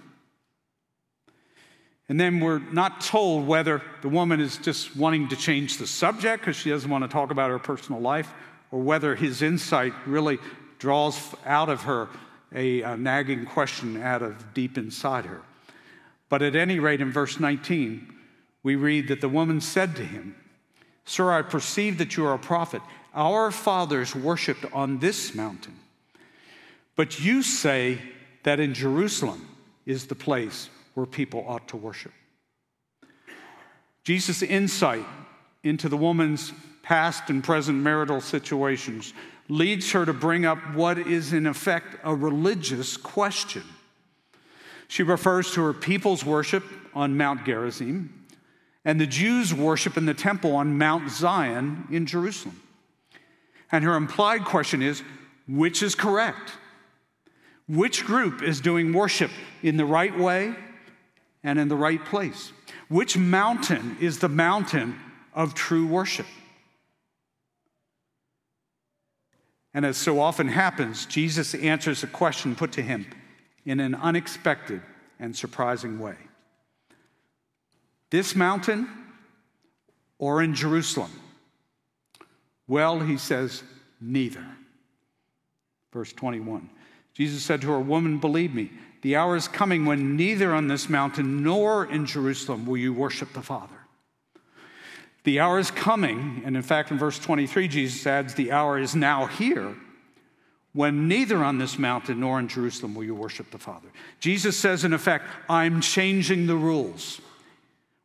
And 2.11 2.21
then 2.21 2.39
we're 2.39 2.59
not 2.59 3.01
told 3.01 3.47
whether 3.47 3.81
the 4.03 4.11
woman 4.11 4.39
is 4.39 4.59
just 4.59 4.95
wanting 4.95 5.29
to 5.29 5.37
change 5.37 5.79
the 5.79 5.87
subject 5.87 6.43
because 6.43 6.57
she 6.57 6.69
doesn't 6.69 6.91
want 6.91 7.03
to 7.03 7.09
talk 7.09 7.31
about 7.31 7.49
her 7.49 7.59
personal 7.59 8.03
life, 8.03 8.31
or 8.71 8.83
whether 8.83 9.15
his 9.15 9.41
insight 9.41 9.95
really 10.05 10.39
draws 10.79 11.19
out 11.47 11.71
of 11.71 11.85
her 11.85 12.11
a, 12.55 12.83
a 12.83 12.95
nagging 12.99 13.47
question 13.47 14.03
out 14.03 14.21
of 14.21 14.53
deep 14.53 14.77
inside 14.77 15.25
her. 15.25 15.41
But 16.33 16.41
at 16.41 16.57
any 16.57 16.79
rate, 16.79 17.03
in 17.03 17.13
verse 17.13 17.39
19, 17.39 18.11
we 18.63 18.75
read 18.75 19.09
that 19.09 19.21
the 19.21 19.29
woman 19.29 19.61
said 19.61 19.95
to 19.97 20.03
him, 20.03 20.35
Sir, 21.05 21.31
I 21.31 21.43
perceive 21.43 21.99
that 21.99 22.17
you 22.17 22.25
are 22.25 22.33
a 22.33 22.39
prophet. 22.39 22.81
Our 23.15 23.51
fathers 23.51 24.17
worshiped 24.17 24.65
on 24.73 24.99
this 24.99 25.35
mountain. 25.35 25.79
But 26.97 27.21
you 27.21 27.43
say 27.43 27.99
that 28.45 28.61
in 28.61 28.73
Jerusalem 28.73 29.47
is 29.85 30.07
the 30.07 30.15
place 30.15 30.71
where 30.95 31.05
people 31.05 31.45
ought 31.47 31.69
to 31.69 31.77
worship. 31.77 32.13
Jesus' 34.03 34.43
insight 34.43 35.05
into 35.65 35.91
the 35.91 35.99
woman's 35.99 36.51
past 36.83 37.29
and 37.29 37.45
present 37.45 37.77
marital 37.77 38.23
situations 38.23 39.13
leads 39.51 39.93
her 39.93 40.07
to 40.07 40.15
bring 40.15 40.47
up 40.47 40.57
what 40.75 40.97
is, 40.97 41.35
in 41.35 41.47
effect, 41.47 41.95
a 42.05 42.15
religious 42.15 42.97
question. 42.97 43.65
She 44.93 45.03
refers 45.03 45.51
to 45.53 45.63
her 45.63 45.73
people's 45.73 46.23
worship 46.23 46.63
on 46.93 47.17
Mount 47.17 47.47
Gerizim 47.47 48.27
and 48.85 49.01
the 49.01 49.07
Jews' 49.07 49.55
worship 49.55 49.97
in 49.97 50.05
the 50.05 50.13
temple 50.13 50.55
on 50.55 50.77
Mount 50.77 51.11
Zion 51.11 51.89
in 51.91 52.05
Jerusalem. 52.05 52.61
And 53.71 53.85
her 53.85 53.95
implied 53.95 54.45
question 54.45 54.83
is 54.83 55.03
which 55.49 55.83
is 55.83 55.95
correct? 55.95 56.53
Which 57.67 58.05
group 58.05 58.43
is 58.43 58.61
doing 58.61 58.93
worship 58.93 59.31
in 59.63 59.79
the 59.79 59.87
right 59.87 60.15
way 60.19 60.55
and 61.43 61.59
in 61.59 61.69
the 61.69 61.75
right 61.75 62.05
place? 62.05 62.53
Which 62.91 63.17
mountain 63.17 63.97
is 63.99 64.19
the 64.19 64.29
mountain 64.29 65.01
of 65.33 65.55
true 65.55 65.87
worship? 65.87 66.27
And 69.73 69.87
as 69.87 69.97
so 69.97 70.21
often 70.21 70.49
happens, 70.49 71.07
Jesus 71.07 71.55
answers 71.55 72.03
a 72.03 72.09
question 72.09 72.55
put 72.55 72.73
to 72.73 72.83
him 72.83 73.07
in 73.65 73.81
an 73.81 73.95
unexpected 73.95 74.83
and 75.19 75.37
surprising 75.37 75.99
way. 75.99 76.17
This 78.11 78.35
mountain 78.35 78.89
or 80.19 80.43
in 80.43 80.55
Jerusalem? 80.55 81.11
Well, 82.69 83.01
he 83.01 83.17
says, 83.17 83.63
neither. 84.01 84.45
Verse 85.93 86.13
21. 86.13 86.71
Jesus 87.15 87.43
said 87.43 87.61
to 87.63 87.69
her, 87.69 87.81
Woman, 87.81 88.19
believe 88.19 88.55
me, 88.55 88.71
the 89.03 89.17
hour 89.17 89.37
is 89.37 89.49
coming 89.49 89.85
when 89.85 90.17
neither 90.17 90.55
on 90.55 90.69
this 90.69 90.89
mountain 90.89 91.43
nor 91.43 91.85
in 91.87 92.07
Jerusalem 92.07 92.67
will 92.67 92.77
you 92.77 92.93
worship 92.93 93.33
the 93.33 93.43
Father. 93.43 93.75
The 95.25 95.41
hour 95.41 95.59
is 95.59 95.71
coming, 95.71 96.43
and 96.45 96.57
in 96.57 96.63
fact, 96.63 96.91
in 96.91 96.99
verse 96.99 97.19
23, 97.19 97.69
Jesus 97.69 98.07
adds, 98.07 98.35
The 98.35 98.53
hour 98.53 98.79
is 98.79 98.95
now 98.95 99.27
here 99.27 99.75
when 100.75 101.07
neither 101.07 101.45
on 101.45 101.59
this 101.59 101.79
mountain 101.79 102.21
nor 102.21 102.39
in 102.39 102.49
Jerusalem 102.49 102.95
will 102.95 103.05
you 103.05 103.15
worship 103.15 103.51
the 103.51 103.59
Father. 103.59 103.89
Jesus 104.21 104.57
says, 104.57 104.85
in 104.85 104.93
effect, 104.93 105.27
I'm 105.49 105.81
changing 105.81 106.47
the 106.47 106.57
rules. 106.57 107.21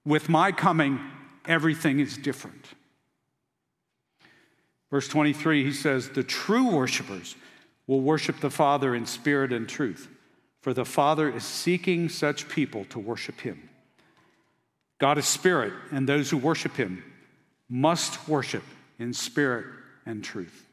With 0.06 0.28
my 0.30 0.52
coming, 0.52 1.00
everything 1.46 2.00
is 2.00 2.18
different. 2.18 2.66
Verse 4.90 5.08
23, 5.08 5.64
he 5.64 5.74
says, 5.74 6.10
The 6.10 6.24
true 6.24 6.72
worshipers 6.72 7.36
will 7.88 8.02
worship 8.02 8.40
the 8.40 8.50
Father 8.50 8.96
in 8.96 9.06
spirit 9.06 9.54
and 9.54 9.68
truth, 9.68 10.10
for 10.62 10.74
the 10.74 10.86
Father 10.86 11.30
is 11.30 11.44
seeking 11.44 12.10
such 12.10 12.50
people 12.50 12.86
to 12.86 13.00
worship 13.00 13.40
him. 13.42 13.70
God 14.98 15.18
is 15.18 15.26
spirit, 15.26 15.74
and 15.92 16.08
those 16.08 16.30
who 16.30 16.38
worship 16.38 16.76
him 16.76 17.04
must 17.70 18.28
worship 18.28 18.64
in 19.00 19.14
spirit 19.14 19.66
and 20.06 20.24
truth. 20.24 20.67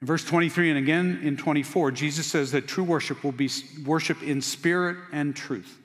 In 0.00 0.06
verse 0.06 0.24
23 0.24 0.70
and 0.70 0.78
again 0.78 1.20
in 1.22 1.36
24, 1.36 1.90
Jesus 1.90 2.26
says 2.26 2.52
that 2.52 2.66
true 2.66 2.84
worship 2.84 3.22
will 3.22 3.32
be 3.32 3.50
worship 3.84 4.22
in 4.22 4.40
spirit 4.40 4.96
and 5.12 5.36
truth. 5.36 5.78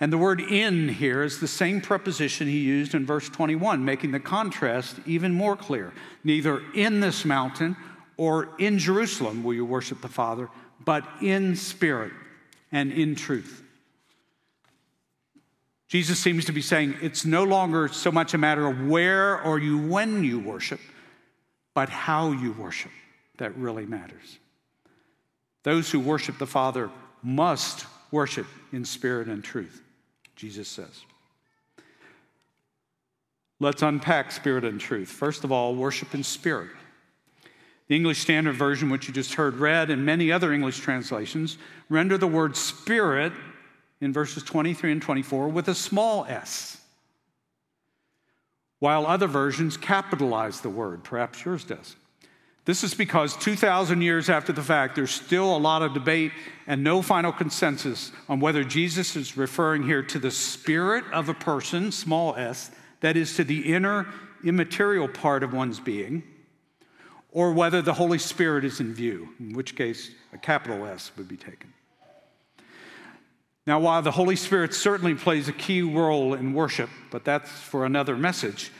And 0.00 0.12
the 0.12 0.18
word 0.18 0.40
in 0.40 0.88
here 0.88 1.22
is 1.22 1.38
the 1.38 1.46
same 1.46 1.80
preposition 1.80 2.48
he 2.48 2.58
used 2.58 2.94
in 2.94 3.06
verse 3.06 3.28
21, 3.28 3.84
making 3.84 4.10
the 4.10 4.18
contrast 4.18 4.96
even 5.06 5.32
more 5.32 5.56
clear. 5.56 5.92
Neither 6.24 6.60
in 6.74 7.00
this 7.00 7.24
mountain 7.24 7.76
or 8.16 8.48
in 8.58 8.78
Jerusalem 8.78 9.44
will 9.44 9.54
you 9.54 9.64
worship 9.64 10.00
the 10.00 10.08
Father, 10.08 10.48
but 10.84 11.06
in 11.20 11.54
spirit 11.54 12.12
and 12.72 12.90
in 12.90 13.14
truth. 13.14 13.62
Jesus 15.86 16.18
seems 16.18 16.46
to 16.46 16.52
be 16.52 16.62
saying 16.62 16.96
it's 17.02 17.24
no 17.26 17.44
longer 17.44 17.86
so 17.86 18.10
much 18.10 18.32
a 18.32 18.38
matter 18.38 18.66
of 18.66 18.88
where 18.88 19.40
or 19.42 19.58
you 19.58 19.78
when 19.78 20.24
you 20.24 20.40
worship, 20.40 20.80
but 21.74 21.88
how 21.88 22.32
you 22.32 22.52
worship 22.52 22.90
that 23.38 23.56
really 23.56 23.86
matters. 23.86 24.38
Those 25.62 25.90
who 25.90 26.00
worship 26.00 26.38
the 26.38 26.46
Father 26.46 26.90
must 27.22 27.86
worship 28.10 28.46
in 28.72 28.84
spirit 28.84 29.28
and 29.28 29.42
truth. 29.42 29.80
Jesus 30.36 30.68
says. 30.68 31.04
Let's 33.60 33.82
unpack 33.82 34.32
spirit 34.32 34.64
and 34.64 34.80
truth. 34.80 35.08
First 35.08 35.44
of 35.44 35.52
all, 35.52 35.76
worship 35.76 36.14
in 36.14 36.24
spirit. 36.24 36.70
The 37.86 37.94
English 37.94 38.18
Standard 38.18 38.56
Version, 38.56 38.90
which 38.90 39.06
you 39.06 39.14
just 39.14 39.34
heard 39.34 39.56
read, 39.56 39.88
and 39.88 40.04
many 40.04 40.32
other 40.32 40.52
English 40.52 40.80
translations 40.80 41.58
render 41.88 42.18
the 42.18 42.26
word 42.26 42.56
spirit 42.56 43.32
in 44.00 44.12
verses 44.12 44.42
23 44.42 44.92
and 44.92 45.02
24 45.02 45.48
with 45.48 45.68
a 45.68 45.74
small 45.74 46.24
s, 46.24 46.80
while 48.82 49.06
other 49.06 49.28
versions 49.28 49.76
capitalize 49.76 50.60
the 50.60 50.68
word. 50.68 51.04
Perhaps 51.04 51.44
yours 51.44 51.62
does. 51.62 51.94
This 52.64 52.82
is 52.82 52.94
because 52.94 53.36
2,000 53.36 54.02
years 54.02 54.28
after 54.28 54.52
the 54.52 54.60
fact, 54.60 54.96
there's 54.96 55.12
still 55.12 55.56
a 55.56 55.56
lot 55.56 55.82
of 55.82 55.94
debate 55.94 56.32
and 56.66 56.82
no 56.82 57.00
final 57.00 57.30
consensus 57.30 58.10
on 58.28 58.40
whether 58.40 58.64
Jesus 58.64 59.14
is 59.14 59.36
referring 59.36 59.84
here 59.84 60.02
to 60.02 60.18
the 60.18 60.32
spirit 60.32 61.04
of 61.12 61.28
a 61.28 61.34
person, 61.34 61.92
small 61.92 62.34
s, 62.34 62.72
that 63.02 63.16
is 63.16 63.36
to 63.36 63.44
the 63.44 63.72
inner 63.72 64.04
immaterial 64.42 65.06
part 65.06 65.44
of 65.44 65.52
one's 65.52 65.78
being, 65.78 66.24
or 67.30 67.52
whether 67.52 67.82
the 67.82 67.94
Holy 67.94 68.18
Spirit 68.18 68.64
is 68.64 68.80
in 68.80 68.92
view, 68.92 69.28
in 69.38 69.52
which 69.52 69.76
case 69.76 70.10
a 70.32 70.38
capital 70.38 70.84
S 70.86 71.12
would 71.16 71.28
be 71.28 71.36
taken. 71.36 71.72
Now, 73.66 73.78
while 73.78 74.02
the 74.02 74.10
Holy 74.10 74.36
Spirit 74.36 74.74
certainly 74.74 75.14
plays 75.14 75.48
a 75.48 75.52
key 75.52 75.82
role 75.82 76.34
in 76.34 76.52
worship, 76.52 76.90
but 77.10 77.24
that's 77.24 77.50
for 77.50 77.86
another 77.86 78.16
message, 78.16 78.72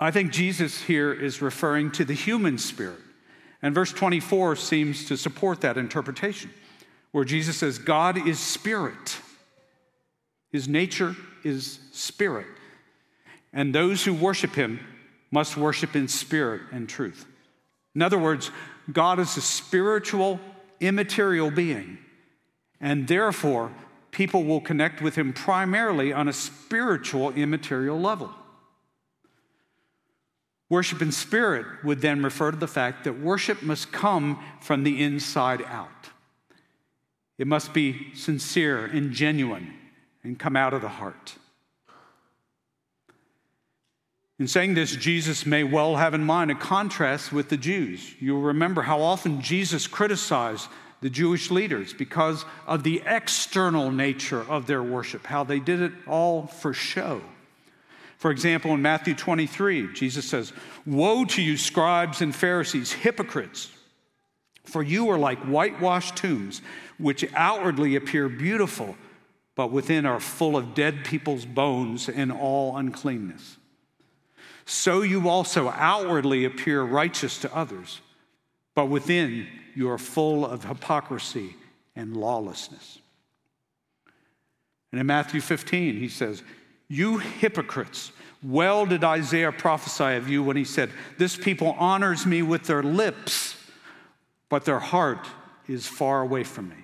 I 0.00 0.10
think 0.10 0.32
Jesus 0.32 0.82
here 0.82 1.12
is 1.12 1.42
referring 1.42 1.92
to 1.92 2.04
the 2.04 2.14
human 2.14 2.58
spirit 2.58 3.00
And 3.62 3.74
verse 3.74 3.92
24 3.92 4.56
seems 4.56 5.04
to 5.06 5.16
support 5.16 5.60
that 5.60 5.76
interpretation, 5.76 6.50
where 7.12 7.24
Jesus 7.24 7.58
says, 7.58 7.78
God 7.78 8.26
is 8.26 8.38
spirit. 8.38 9.18
His 10.50 10.68
nature 10.68 11.14
is 11.44 11.78
spirit. 11.92 12.46
And 13.52 13.74
those 13.74 14.04
who 14.04 14.14
worship 14.14 14.54
him 14.54 14.80
must 15.30 15.56
worship 15.56 15.94
in 15.94 16.08
spirit 16.08 16.62
and 16.72 16.88
truth. 16.88 17.26
In 17.94 18.02
other 18.02 18.18
words, 18.18 18.50
God 18.90 19.18
is 19.18 19.36
a 19.36 19.40
spiritual, 19.42 20.40
immaterial 20.80 21.50
being, 21.50 21.98
and 22.80 23.08
therefore, 23.08 23.72
people 24.10 24.44
will 24.44 24.60
connect 24.60 25.00
with 25.00 25.16
him 25.16 25.32
primarily 25.32 26.12
on 26.12 26.28
a 26.28 26.32
spiritual, 26.32 27.30
immaterial 27.32 28.00
level. 28.00 28.30
Worship 30.68 31.02
in 31.02 31.12
spirit 31.12 31.66
would 31.84 32.00
then 32.00 32.22
refer 32.22 32.52
to 32.52 32.56
the 32.56 32.68
fact 32.68 33.04
that 33.04 33.20
worship 33.20 33.62
must 33.62 33.92
come 33.92 34.42
from 34.60 34.84
the 34.84 35.02
inside 35.02 35.62
out. 35.62 36.10
It 37.38 37.46
must 37.46 37.74
be 37.74 38.14
sincere 38.14 38.84
and 38.84 39.12
genuine 39.12 39.74
and 40.22 40.38
come 40.38 40.56
out 40.56 40.72
of 40.72 40.82
the 40.82 40.88
heart. 40.88 41.34
In 44.38 44.46
saying 44.46 44.74
this, 44.74 44.96
Jesus 44.96 45.44
may 45.44 45.64
well 45.64 45.96
have 45.96 46.14
in 46.14 46.24
mind 46.24 46.50
a 46.50 46.54
contrast 46.54 47.32
with 47.32 47.48
the 47.50 47.56
Jews. 47.56 48.14
You'll 48.20 48.40
remember 48.40 48.82
how 48.82 49.02
often 49.02 49.42
Jesus 49.42 49.86
criticized 49.86 50.68
the 51.00 51.10
Jewish 51.10 51.50
leaders 51.50 51.92
because 51.92 52.44
of 52.66 52.82
the 52.82 53.02
external 53.06 53.90
nature 53.90 54.42
of 54.42 54.66
their 54.66 54.82
worship, 54.82 55.26
how 55.26 55.44
they 55.44 55.58
did 55.58 55.80
it 55.80 55.92
all 56.06 56.46
for 56.46 56.72
show. 56.72 57.22
For 58.18 58.30
example, 58.30 58.74
in 58.74 58.82
Matthew 58.82 59.14
23, 59.14 59.94
Jesus 59.94 60.26
says, 60.26 60.52
Woe 60.84 61.24
to 61.24 61.40
you, 61.40 61.56
scribes 61.56 62.20
and 62.20 62.34
Pharisees, 62.34 62.92
hypocrites! 62.92 63.70
For 64.64 64.82
you 64.82 65.08
are 65.10 65.18
like 65.18 65.38
whitewashed 65.38 66.16
tombs, 66.16 66.60
which 66.98 67.24
outwardly 67.34 67.96
appear 67.96 68.28
beautiful, 68.28 68.94
but 69.54 69.72
within 69.72 70.04
are 70.04 70.20
full 70.20 70.56
of 70.56 70.74
dead 70.74 71.04
people's 71.04 71.46
bones 71.46 72.10
and 72.10 72.30
all 72.30 72.76
uncleanness. 72.76 73.56
So 74.66 75.02
you 75.02 75.28
also 75.28 75.70
outwardly 75.70 76.44
appear 76.44 76.82
righteous 76.82 77.38
to 77.38 77.56
others, 77.56 78.00
but 78.80 78.86
within 78.86 79.46
you 79.74 79.90
are 79.90 79.98
full 79.98 80.46
of 80.46 80.64
hypocrisy 80.64 81.54
and 81.94 82.16
lawlessness. 82.16 82.98
And 84.90 84.98
in 84.98 85.06
Matthew 85.06 85.42
15, 85.42 85.98
he 85.98 86.08
says, 86.08 86.42
You 86.88 87.18
hypocrites, 87.18 88.10
well 88.42 88.86
did 88.86 89.04
Isaiah 89.04 89.52
prophesy 89.52 90.16
of 90.16 90.30
you 90.30 90.42
when 90.42 90.56
he 90.56 90.64
said, 90.64 90.88
This 91.18 91.36
people 91.36 91.76
honors 91.78 92.24
me 92.24 92.40
with 92.40 92.64
their 92.64 92.82
lips, 92.82 93.54
but 94.48 94.64
their 94.64 94.78
heart 94.78 95.28
is 95.68 95.86
far 95.86 96.22
away 96.22 96.42
from 96.42 96.70
me. 96.70 96.82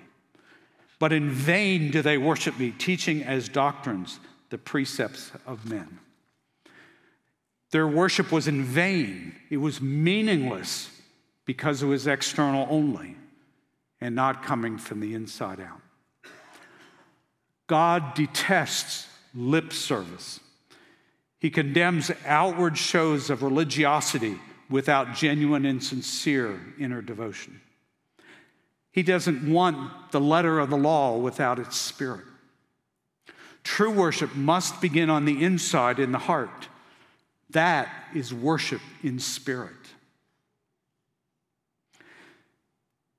But 0.99 1.11
in 1.11 1.31
vain 1.31 1.89
do 1.89 2.03
they 2.03 2.19
worship 2.19 2.59
me, 2.59 2.75
teaching 2.77 3.23
as 3.23 3.49
doctrines 3.49 4.19
the 4.51 4.59
precepts 4.59 5.31
of 5.47 5.67
men. 5.67 5.97
Their 7.71 7.87
worship 7.87 8.31
was 8.31 8.47
in 8.47 8.63
vain, 8.63 9.35
it 9.49 9.57
was 9.57 9.81
meaningless 9.81 10.91
because 11.47 11.81
it 11.81 11.87
was 11.87 12.05
external 12.05 12.67
only 12.69 13.15
and 13.99 14.13
not 14.13 14.43
coming 14.43 14.77
from 14.77 14.99
the 14.99 15.15
inside 15.15 15.59
out. 15.59 15.81
God 17.65 18.13
detests 18.13 19.07
lip 19.33 19.73
service. 19.73 20.39
He 21.39 21.49
condemns 21.49 22.11
outward 22.25 22.77
shows 22.77 23.29
of 23.29 23.43
religiosity 23.43 24.37
without 24.69 25.15
genuine 25.15 25.65
and 25.65 25.81
sincere 25.81 26.59
inner 26.79 27.01
devotion. 27.01 27.61
He 28.91 29.03
doesn't 29.03 29.49
want 29.49 30.11
the 30.11 30.19
letter 30.19 30.59
of 30.59 30.69
the 30.69 30.77
law 30.77 31.17
without 31.17 31.59
its 31.59 31.77
spirit. 31.77 32.25
True 33.63 33.91
worship 33.91 34.35
must 34.35 34.81
begin 34.81 35.09
on 35.09 35.25
the 35.25 35.43
inside 35.43 35.99
in 35.99 36.11
the 36.11 36.17
heart. 36.17 36.67
That 37.51 37.89
is 38.13 38.33
worship 38.33 38.81
in 39.01 39.19
spirit. 39.19 39.76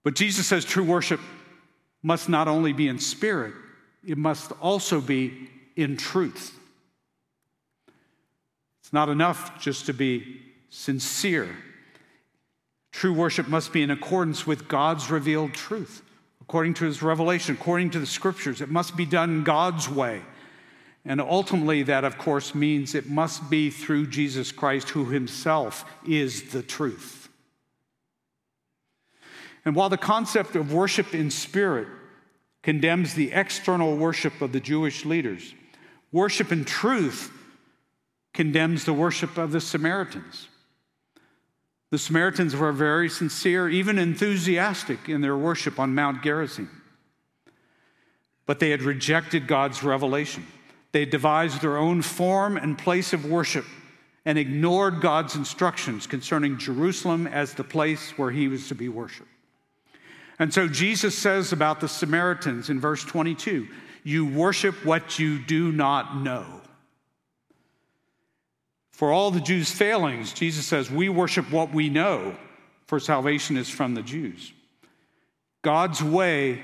But 0.09 0.15
Jesus 0.15 0.47
says 0.47 0.65
true 0.65 0.85
worship 0.85 1.21
must 2.03 2.31
not 2.31 2.49
only 2.49 2.73
be 2.73 2.89
in 2.89 2.99
spirit, 2.99 3.53
it 4.03 4.17
must 4.17 4.53
also 4.53 5.03
be 5.03 5.51
in 5.77 5.99
truth. 5.99 6.59
It's 8.81 8.91
not 8.91 9.11
enough 9.11 9.61
just 9.61 9.85
to 9.85 9.93
be 9.93 10.41
sincere. 10.71 11.55
True 12.91 13.13
worship 13.13 13.49
must 13.49 13.71
be 13.71 13.83
in 13.83 13.91
accordance 13.91 14.47
with 14.47 14.67
God's 14.67 15.11
revealed 15.11 15.53
truth, 15.53 16.01
according 16.41 16.73
to 16.73 16.87
his 16.87 17.03
revelation, 17.03 17.57
according 17.57 17.91
to 17.91 18.01
the 18.01 18.07
scriptures. 18.07 18.63
It 18.63 18.71
must 18.71 18.97
be 18.97 19.05
done 19.05 19.45
God's 19.45 19.91
way. 19.91 20.23
And 21.05 21.21
ultimately, 21.21 21.83
that, 21.83 22.05
of 22.05 22.17
course, 22.17 22.55
means 22.55 22.95
it 22.95 23.11
must 23.11 23.51
be 23.51 23.69
through 23.69 24.07
Jesus 24.07 24.53
Christ, 24.53 24.89
who 24.89 25.05
himself 25.05 25.85
is 26.07 26.49
the 26.49 26.63
truth. 26.63 27.28
And 29.69 29.77
while 29.77 29.91
the 29.91 29.99
concept 29.99 30.57
of 30.57 30.73
worship 30.73 31.15
in 31.15 31.31
spirit 31.31 31.89
condemns 32.63 33.13
the 33.13 33.33
external 33.33 33.99
worship 33.99 34.41
of 34.41 34.51
the 34.53 34.61
Jewish 34.61 35.05
leaders, 35.05 35.55
worship 36.11 36.51
in 36.51 36.65
truth 36.65 37.31
condemns 38.33 38.87
the 38.87 38.95
worship 38.95 39.37
of 39.37 39.53
the 39.53 39.61
Samaritans. 39.61 40.49
The 41.91 41.99
Samaritans 41.99 42.57
were 42.57 42.73
very 42.73 43.11
sincere, 43.11 43.69
even 43.69 43.99
enthusiastic 43.99 45.07
in 45.07 45.21
their 45.21 45.37
worship 45.37 45.79
on 45.79 45.95
Mount 45.95 46.23
Gerizim. 46.23 46.71
But 48.47 48.61
they 48.61 48.71
had 48.71 48.81
rejected 48.81 49.47
God's 49.47 49.83
revelation. 49.83 50.47
They 50.93 51.05
devised 51.05 51.61
their 51.61 51.77
own 51.77 52.01
form 52.01 52.57
and 52.57 52.79
place 52.79 53.13
of 53.13 53.27
worship 53.27 53.67
and 54.25 54.39
ignored 54.39 55.03
God's 55.03 55.37
instructions 55.37 56.07
concerning 56.07 56.57
Jerusalem 56.57 57.27
as 57.27 57.53
the 57.53 57.65
place 57.65 58.17
where 58.17 58.31
he 58.31 58.49
was 58.49 58.69
to 58.69 58.75
be 58.75 58.89
worshiped. 58.89 59.29
And 60.39 60.53
so 60.53 60.69
Jesus 60.69 61.17
says 61.17 61.53
about 61.53 61.81
the 61.81 61.89
Samaritans 61.89 62.71
in 62.71 62.81
verse 62.81 63.05
22 63.05 63.69
you 64.05 64.25
worship 64.25 64.87
what 64.87 65.19
you 65.19 65.39
do 65.39 65.71
not 65.71 66.17
know. 66.17 66.47
For 68.93 69.13
all 69.13 69.31
the 69.31 69.41
Jews' 69.41 69.71
failings, 69.71 70.33
Jesus 70.33 70.67
says, 70.67 70.91
we 70.91 71.09
worship 71.09 71.51
what 71.53 71.75
we 71.75 71.91
know, 71.91 72.35
for 72.87 72.99
salvation 73.01 73.57
is 73.57 73.69
from 73.69 73.95
the 73.95 74.03
Jews. 74.03 74.53
God's 75.63 76.03
way 76.03 76.63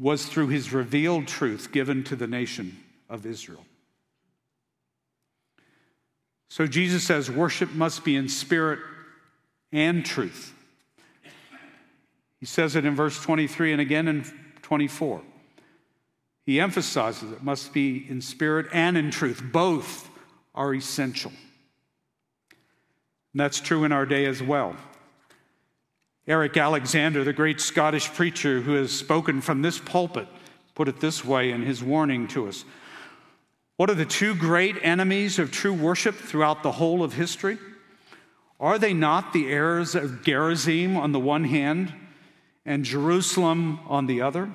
was 0.00 0.26
through 0.26 0.48
his 0.48 0.72
revealed 0.72 1.28
truth 1.28 1.70
given 1.70 2.02
to 2.04 2.16
the 2.16 2.26
nation 2.26 2.76
of 3.08 3.24
Israel. 3.24 3.64
So 6.48 6.66
Jesus 6.66 7.04
says 7.04 7.30
worship 7.30 7.70
must 7.72 8.04
be 8.04 8.16
in 8.16 8.28
spirit 8.28 8.80
and 9.70 10.04
truth. 10.04 10.54
He 12.40 12.46
says 12.46 12.74
it 12.74 12.86
in 12.86 12.96
verse 12.96 13.22
23 13.22 13.72
and 13.72 13.80
again 13.80 14.08
in 14.08 14.24
24. 14.62 15.20
He 16.46 16.58
emphasizes 16.58 17.30
it 17.30 17.42
must 17.42 17.72
be 17.74 18.06
in 18.08 18.22
spirit 18.22 18.66
and 18.72 18.96
in 18.96 19.10
truth. 19.10 19.42
Both 19.52 20.08
are 20.54 20.74
essential. 20.74 21.32
And 23.32 23.40
that's 23.40 23.60
true 23.60 23.84
in 23.84 23.92
our 23.92 24.06
day 24.06 24.24
as 24.24 24.42
well. 24.42 24.74
Eric 26.26 26.56
Alexander, 26.56 27.24
the 27.24 27.32
great 27.32 27.60
Scottish 27.60 28.12
preacher 28.12 28.60
who 28.60 28.74
has 28.74 28.90
spoken 28.90 29.40
from 29.40 29.62
this 29.62 29.78
pulpit, 29.78 30.26
put 30.74 30.88
it 30.88 31.00
this 31.00 31.24
way 31.24 31.50
in 31.50 31.62
his 31.62 31.82
warning 31.82 32.26
to 32.28 32.48
us 32.48 32.64
What 33.76 33.90
are 33.90 33.94
the 33.94 34.06
two 34.06 34.34
great 34.34 34.76
enemies 34.82 35.38
of 35.38 35.50
true 35.50 35.74
worship 35.74 36.14
throughout 36.14 36.62
the 36.62 36.72
whole 36.72 37.02
of 37.02 37.14
history? 37.14 37.58
Are 38.58 38.78
they 38.78 38.92
not 38.92 39.32
the 39.32 39.48
errors 39.50 39.94
of 39.94 40.22
Gerizim 40.22 40.96
on 40.96 41.12
the 41.12 41.20
one 41.20 41.44
hand 41.44 41.92
and 42.64 42.84
Jerusalem 42.84 43.80
on 43.86 44.06
the 44.06 44.20
other, 44.22 44.52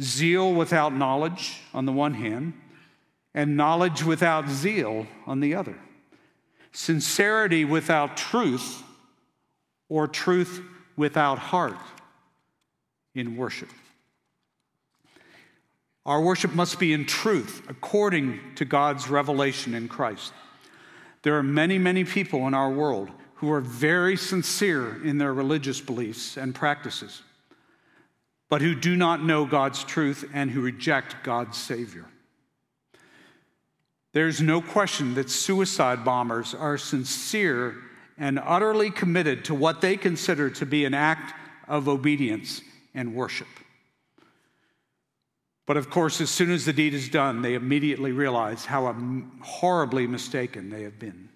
zeal 0.00 0.52
without 0.52 0.94
knowledge 0.94 1.60
on 1.74 1.86
the 1.86 1.92
one 1.92 2.14
hand, 2.14 2.54
and 3.34 3.56
knowledge 3.56 4.02
without 4.02 4.48
zeal 4.48 5.06
on 5.26 5.40
the 5.40 5.54
other, 5.54 5.78
sincerity 6.72 7.64
without 7.64 8.16
truth, 8.16 8.82
or 9.88 10.06
truth 10.08 10.62
without 10.96 11.38
heart 11.38 11.76
in 13.14 13.36
worship. 13.36 13.68
Our 16.04 16.22
worship 16.22 16.54
must 16.54 16.78
be 16.78 16.92
in 16.92 17.04
truth, 17.04 17.62
according 17.68 18.38
to 18.54 18.64
God's 18.64 19.08
revelation 19.08 19.74
in 19.74 19.88
Christ. 19.88 20.32
There 21.22 21.36
are 21.36 21.42
many, 21.42 21.78
many 21.78 22.04
people 22.04 22.46
in 22.46 22.54
our 22.54 22.70
world 22.70 23.10
who 23.36 23.50
are 23.50 23.60
very 23.60 24.16
sincere 24.16 25.02
in 25.04 25.18
their 25.18 25.32
religious 25.32 25.80
beliefs 25.80 26.36
and 26.36 26.54
practices, 26.54 27.22
but 28.48 28.62
who 28.62 28.74
do 28.74 28.96
not 28.96 29.22
know 29.22 29.44
God's 29.44 29.84
truth 29.84 30.28
and 30.32 30.50
who 30.50 30.60
reject 30.60 31.22
God's 31.22 31.58
Savior. 31.58 32.06
There's 34.12 34.40
no 34.40 34.62
question 34.62 35.14
that 35.14 35.28
suicide 35.28 36.04
bombers 36.04 36.54
are 36.54 36.78
sincere 36.78 37.74
and 38.16 38.38
utterly 38.38 38.90
committed 38.90 39.44
to 39.44 39.54
what 39.54 39.82
they 39.82 39.98
consider 39.98 40.48
to 40.48 40.64
be 40.64 40.86
an 40.86 40.94
act 40.94 41.34
of 41.68 41.88
obedience 41.88 42.62
and 42.94 43.14
worship. 43.14 43.48
But 45.66 45.76
of 45.76 45.90
course, 45.90 46.22
as 46.22 46.30
soon 46.30 46.50
as 46.50 46.64
the 46.64 46.72
deed 46.72 46.94
is 46.94 47.10
done, 47.10 47.42
they 47.42 47.54
immediately 47.54 48.12
realize 48.12 48.64
how 48.64 48.90
horribly 49.42 50.06
mistaken 50.06 50.70
they 50.70 50.84
have 50.84 50.98
been. 50.98 51.28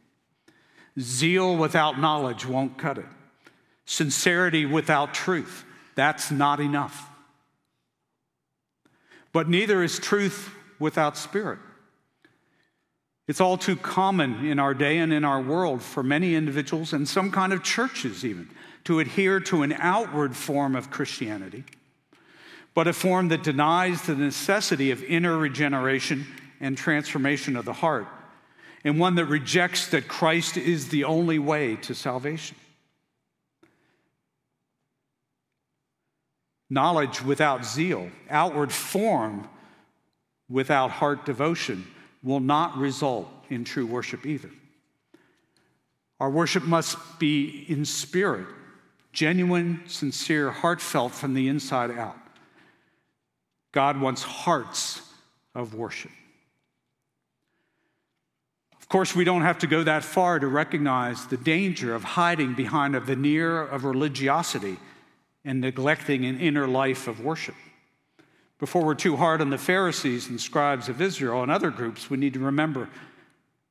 Zeal 1.01 1.57
without 1.57 1.99
knowledge 1.99 2.47
won't 2.47 2.79
cut 2.79 2.99
it. 2.99 3.07
Sincerity 3.85 4.67
without 4.67 5.15
truth, 5.15 5.65
that's 5.95 6.31
not 6.31 6.61
enough. 6.61 7.09
But 9.33 9.49
neither 9.49 9.83
is 9.83 9.99
truth 9.99 10.51
without 10.79 11.17
spirit. 11.17 11.59
It's 13.29 13.41
all 13.41 13.57
too 13.57 13.77
common 13.77 14.45
in 14.45 14.59
our 14.59 14.75
day 14.75 14.99
and 14.99 15.13
in 15.13 15.25
our 15.25 15.41
world 15.41 15.83
for 15.83 16.03
many 16.03 16.35
individuals 16.35 16.93
and 16.93 17.09
some 17.09 17.31
kind 17.31 17.53
of 17.53 17.63
churches, 17.63 18.25
even, 18.25 18.51
to 18.85 18.99
adhere 18.99 19.39
to 19.41 19.63
an 19.63 19.73
outward 19.75 20.35
form 20.35 20.75
of 20.75 20.91
Christianity, 20.91 21.65
but 22.75 22.89
a 22.89 22.93
form 22.93 23.29
that 23.29 23.45
denies 23.45 24.03
the 24.03 24.17
necessity 24.17 24.91
of 24.91 25.05
inner 25.05 25.39
regeneration 25.39 26.27
and 26.61 26.77
transformation 26.77 27.57
of 27.57 27.65
the 27.65 27.73
heart, 27.73 28.09
and 28.85 28.99
one 28.99 29.15
that 29.17 29.27
rejects 29.27 29.89
that 29.89 30.09
Christ 30.09 30.57
is 30.57 30.89
the 30.89 31.05
only 31.05 31.39
way 31.39 31.77
to 31.77 31.95
salvation. 31.95 32.57
Knowledge 36.71 37.23
without 37.23 37.65
zeal, 37.65 38.11
outward 38.31 38.73
form 38.73 39.49
without 40.49 40.91
heart 40.91 41.27
devotion 41.27 41.87
will 42.23 42.41
not 42.41 42.77
result 42.77 43.29
in 43.49 43.65
true 43.65 43.87
worship 43.87 44.25
either. 44.25 44.51
Our 46.21 46.31
worship 46.31 46.65
must 46.65 47.19
be 47.19 47.65
in 47.69 47.85
spirit, 47.85 48.47
genuine, 49.13 49.83
sincere, 49.87 50.51
heartfelt 50.51 51.13
from 51.13 51.35
the 51.35 51.49
inside 51.49 51.91
out. 51.91 52.17
God 53.73 54.01
wants 54.01 54.23
hearts 54.23 55.03
of 55.55 55.75
worship. 55.75 56.11
Of 58.91 58.93
course, 58.93 59.15
we 59.15 59.23
don't 59.23 59.43
have 59.43 59.61
to 59.61 59.69
go 59.69 59.85
that 59.85 60.03
far 60.03 60.41
to 60.41 60.49
recognize 60.49 61.25
the 61.29 61.37
danger 61.37 61.95
of 61.95 62.03
hiding 62.03 62.55
behind 62.55 62.97
a 62.97 63.01
veneer 63.01 63.63
of 63.63 63.85
religiosity 63.85 64.79
and 65.45 65.61
neglecting 65.61 66.25
an 66.25 66.41
inner 66.41 66.67
life 66.67 67.07
of 67.07 67.21
worship. 67.21 67.55
Before 68.59 68.85
we're 68.85 68.97
too 68.97 69.17
hard 69.17 69.41
on 69.41 69.51
the 69.51 69.59
Pharisees 69.59 70.29
and 70.29 70.41
scribes 70.41 70.89
of 70.89 71.01
Israel 71.01 71.45
and 71.45 71.53
other 71.53 71.71
groups, 71.71 72.11
we 72.11 72.17
need 72.17 72.35
to 72.35 72.41
remember 72.41 72.89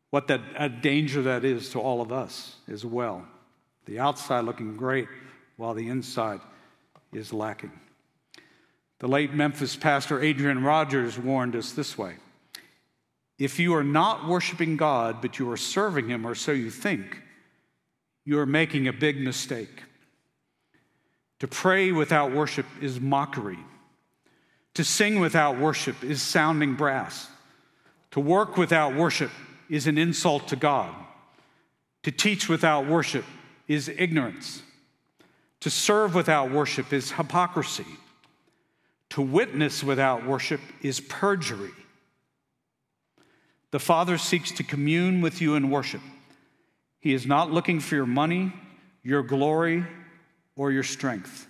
what 0.09 0.27
that 0.29 0.39
a 0.55 0.69
danger 0.69 1.21
that 1.23 1.43
is 1.43 1.67
to 1.71 1.81
all 1.81 1.99
of 1.99 2.13
us 2.13 2.55
as 2.69 2.85
well. 2.85 3.27
The 3.87 3.99
outside 3.99 4.45
looking 4.45 4.77
great 4.77 5.09
while 5.57 5.73
the 5.73 5.89
inside 5.89 6.39
is 7.11 7.33
lacking. 7.33 7.77
The 8.99 9.09
late 9.09 9.33
Memphis 9.33 9.75
pastor 9.75 10.23
Adrian 10.23 10.63
Rogers 10.63 11.19
warned 11.19 11.57
us 11.57 11.73
this 11.73 11.97
way 11.97 12.15
If 13.39 13.57
you 13.57 13.73
are 13.73 13.83
not 13.83 14.27
worshiping 14.27 14.75
God, 14.75 15.21
but 15.21 15.39
you 15.39 15.49
are 15.49 15.57
serving 15.57 16.09
Him, 16.09 16.27
or 16.27 16.35
so 16.35 16.51
you 16.51 16.69
think, 16.69 17.21
you 18.25 18.37
are 18.37 18.45
making 18.45 18.87
a 18.87 18.93
big 18.93 19.19
mistake. 19.19 19.83
To 21.39 21.47
pray 21.47 21.93
without 21.93 22.33
worship 22.33 22.65
is 22.81 22.99
mockery. 22.99 23.57
To 24.73 24.83
sing 24.83 25.21
without 25.21 25.57
worship 25.57 26.03
is 26.03 26.21
sounding 26.21 26.75
brass. 26.75 27.29
To 28.11 28.19
work 28.19 28.57
without 28.57 28.93
worship 28.93 29.31
is 29.69 29.87
an 29.87 29.97
insult 29.97 30.49
to 30.49 30.57
God. 30.57 30.93
To 32.03 32.11
teach 32.11 32.49
without 32.49 32.87
worship 32.87 33.25
is 33.67 33.87
ignorance. 33.87 34.63
To 35.61 35.69
serve 35.69 36.13
without 36.13 36.51
worship 36.51 36.91
is 36.91 37.11
hypocrisy. 37.11 37.85
To 39.11 39.21
witness 39.21 39.83
without 39.83 40.25
worship 40.25 40.61
is 40.81 40.99
perjury. 40.99 41.71
The 43.71 43.79
Father 43.79 44.17
seeks 44.17 44.51
to 44.53 44.63
commune 44.63 45.21
with 45.21 45.41
you 45.41 45.55
in 45.55 45.69
worship. 45.69 46.01
He 46.99 47.13
is 47.13 47.25
not 47.25 47.51
looking 47.51 47.79
for 47.79 47.95
your 47.95 48.05
money, 48.05 48.51
your 49.03 49.23
glory, 49.23 49.85
or 50.55 50.71
your 50.71 50.83
strength. 50.83 51.47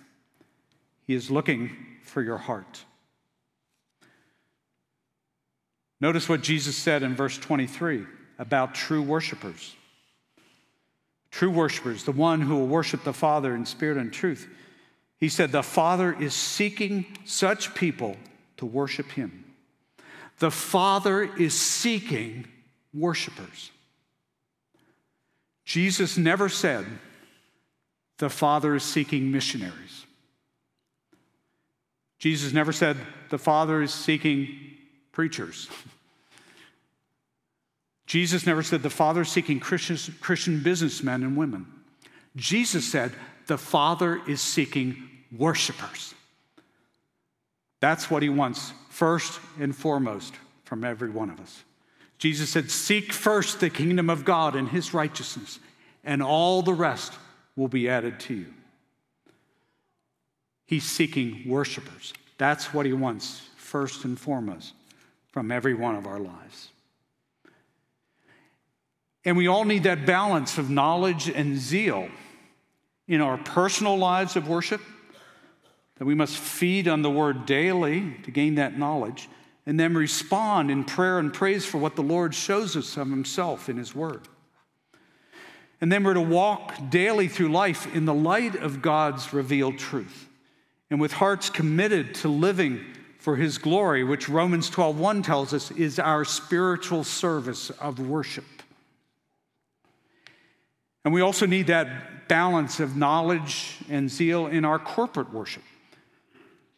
He 1.06 1.14
is 1.14 1.30
looking 1.30 1.70
for 2.04 2.22
your 2.22 2.38
heart. 2.38 2.84
Notice 6.00 6.28
what 6.28 6.42
Jesus 6.42 6.76
said 6.76 7.02
in 7.02 7.14
verse 7.14 7.36
23 7.36 8.06
about 8.38 8.74
true 8.74 9.02
worshipers. 9.02 9.74
True 11.30 11.50
worshipers, 11.50 12.04
the 12.04 12.12
one 12.12 12.40
who 12.40 12.56
will 12.56 12.66
worship 12.66 13.04
the 13.04 13.12
Father 13.12 13.54
in 13.54 13.66
spirit 13.66 13.98
and 13.98 14.12
truth. 14.12 14.48
He 15.18 15.28
said, 15.28 15.52
The 15.52 15.62
Father 15.62 16.12
is 16.18 16.34
seeking 16.34 17.06
such 17.24 17.74
people 17.74 18.16
to 18.56 18.66
worship 18.66 19.10
Him. 19.10 19.44
The 20.40 20.50
Father 20.50 21.22
is 21.22 21.58
seeking 21.58 22.46
worshipers. 22.92 23.70
Jesus 25.64 26.16
never 26.16 26.48
said, 26.48 26.86
The 28.18 28.30
Father 28.30 28.74
is 28.74 28.82
seeking 28.82 29.30
missionaries. 29.30 30.06
Jesus 32.18 32.52
never 32.52 32.72
said, 32.72 32.96
The 33.28 33.38
Father 33.38 33.82
is 33.82 33.94
seeking 33.94 34.48
preachers. 35.12 35.68
Jesus 38.06 38.44
never 38.44 38.64
said 38.64 38.82
the 38.82 38.90
Father 38.90 39.20
is 39.20 39.28
seeking 39.28 39.60
Christian, 39.60 39.96
Christian 40.20 40.64
businessmen 40.64 41.22
and 41.22 41.36
women. 41.36 41.66
Jesus 42.34 42.90
said 42.90 43.12
the 43.46 43.56
Father 43.56 44.20
is 44.26 44.40
seeking 44.40 44.96
worshipers. 45.30 46.12
That's 47.78 48.10
what 48.10 48.24
he 48.24 48.28
wants 48.28 48.72
first 48.90 49.40
and 49.58 49.74
foremost 49.74 50.34
from 50.64 50.84
every 50.84 51.08
one 51.08 51.30
of 51.30 51.40
us. 51.40 51.64
Jesus 52.18 52.50
said, 52.50 52.70
Seek 52.70 53.14
first 53.14 53.60
the 53.60 53.70
kingdom 53.70 54.10
of 54.10 54.26
God 54.26 54.54
and 54.54 54.68
his 54.68 54.92
righteousness, 54.92 55.58
and 56.04 56.22
all 56.22 56.60
the 56.60 56.74
rest 56.74 57.14
will 57.56 57.68
be 57.68 57.88
added 57.88 58.20
to 58.20 58.34
you. 58.34 58.54
He's 60.66 60.84
seeking 60.84 61.42
worshipers. 61.48 62.12
That's 62.36 62.74
what 62.74 62.84
he 62.84 62.92
wants 62.92 63.48
first 63.56 64.04
and 64.04 64.18
foremost 64.18 64.74
from 65.32 65.50
every 65.50 65.74
one 65.74 65.96
of 65.96 66.06
our 66.06 66.18
lives. 66.18 66.68
And 69.24 69.36
we 69.36 69.46
all 69.46 69.64
need 69.64 69.84
that 69.84 70.06
balance 70.06 70.58
of 70.58 70.70
knowledge 70.70 71.28
and 71.28 71.56
zeal 71.58 72.08
in 73.06 73.20
our 73.20 73.38
personal 73.38 73.96
lives 73.96 74.36
of 74.36 74.48
worship, 74.48 74.80
that 76.00 76.06
we 76.06 76.14
must 76.14 76.38
feed 76.38 76.88
on 76.88 77.02
the 77.02 77.10
word 77.10 77.44
daily 77.44 78.16
to 78.22 78.30
gain 78.30 78.54
that 78.54 78.78
knowledge, 78.78 79.28
and 79.66 79.78
then 79.78 79.94
respond 79.94 80.70
in 80.70 80.82
prayer 80.82 81.18
and 81.18 81.34
praise 81.34 81.66
for 81.66 81.76
what 81.76 81.94
the 81.94 82.02
Lord 82.02 82.34
shows 82.34 82.74
us 82.74 82.96
of 82.96 83.10
Himself 83.10 83.68
in 83.68 83.76
His 83.76 83.94
word. 83.94 84.26
And 85.78 85.92
then 85.92 86.02
we're 86.02 86.14
to 86.14 86.20
walk 86.22 86.72
daily 86.88 87.28
through 87.28 87.52
life 87.52 87.94
in 87.94 88.06
the 88.06 88.14
light 88.14 88.54
of 88.54 88.80
God's 88.80 89.34
revealed 89.34 89.78
truth 89.78 90.26
and 90.90 90.98
with 90.98 91.12
hearts 91.12 91.50
committed 91.50 92.14
to 92.14 92.28
living 92.28 92.80
for 93.18 93.36
his 93.36 93.58
glory, 93.58 94.02
which 94.02 94.26
Romans 94.26 94.70
12:1 94.70 95.22
tells 95.22 95.52
us 95.52 95.70
is 95.72 95.98
our 95.98 96.24
spiritual 96.24 97.04
service 97.04 97.68
of 97.68 97.98
worship. 98.00 98.46
And 101.04 101.12
we 101.12 101.20
also 101.20 101.44
need 101.44 101.66
that 101.66 102.26
balance 102.26 102.80
of 102.80 102.96
knowledge 102.96 103.76
and 103.90 104.10
zeal 104.10 104.46
in 104.46 104.64
our 104.64 104.78
corporate 104.78 105.30
worship. 105.30 105.62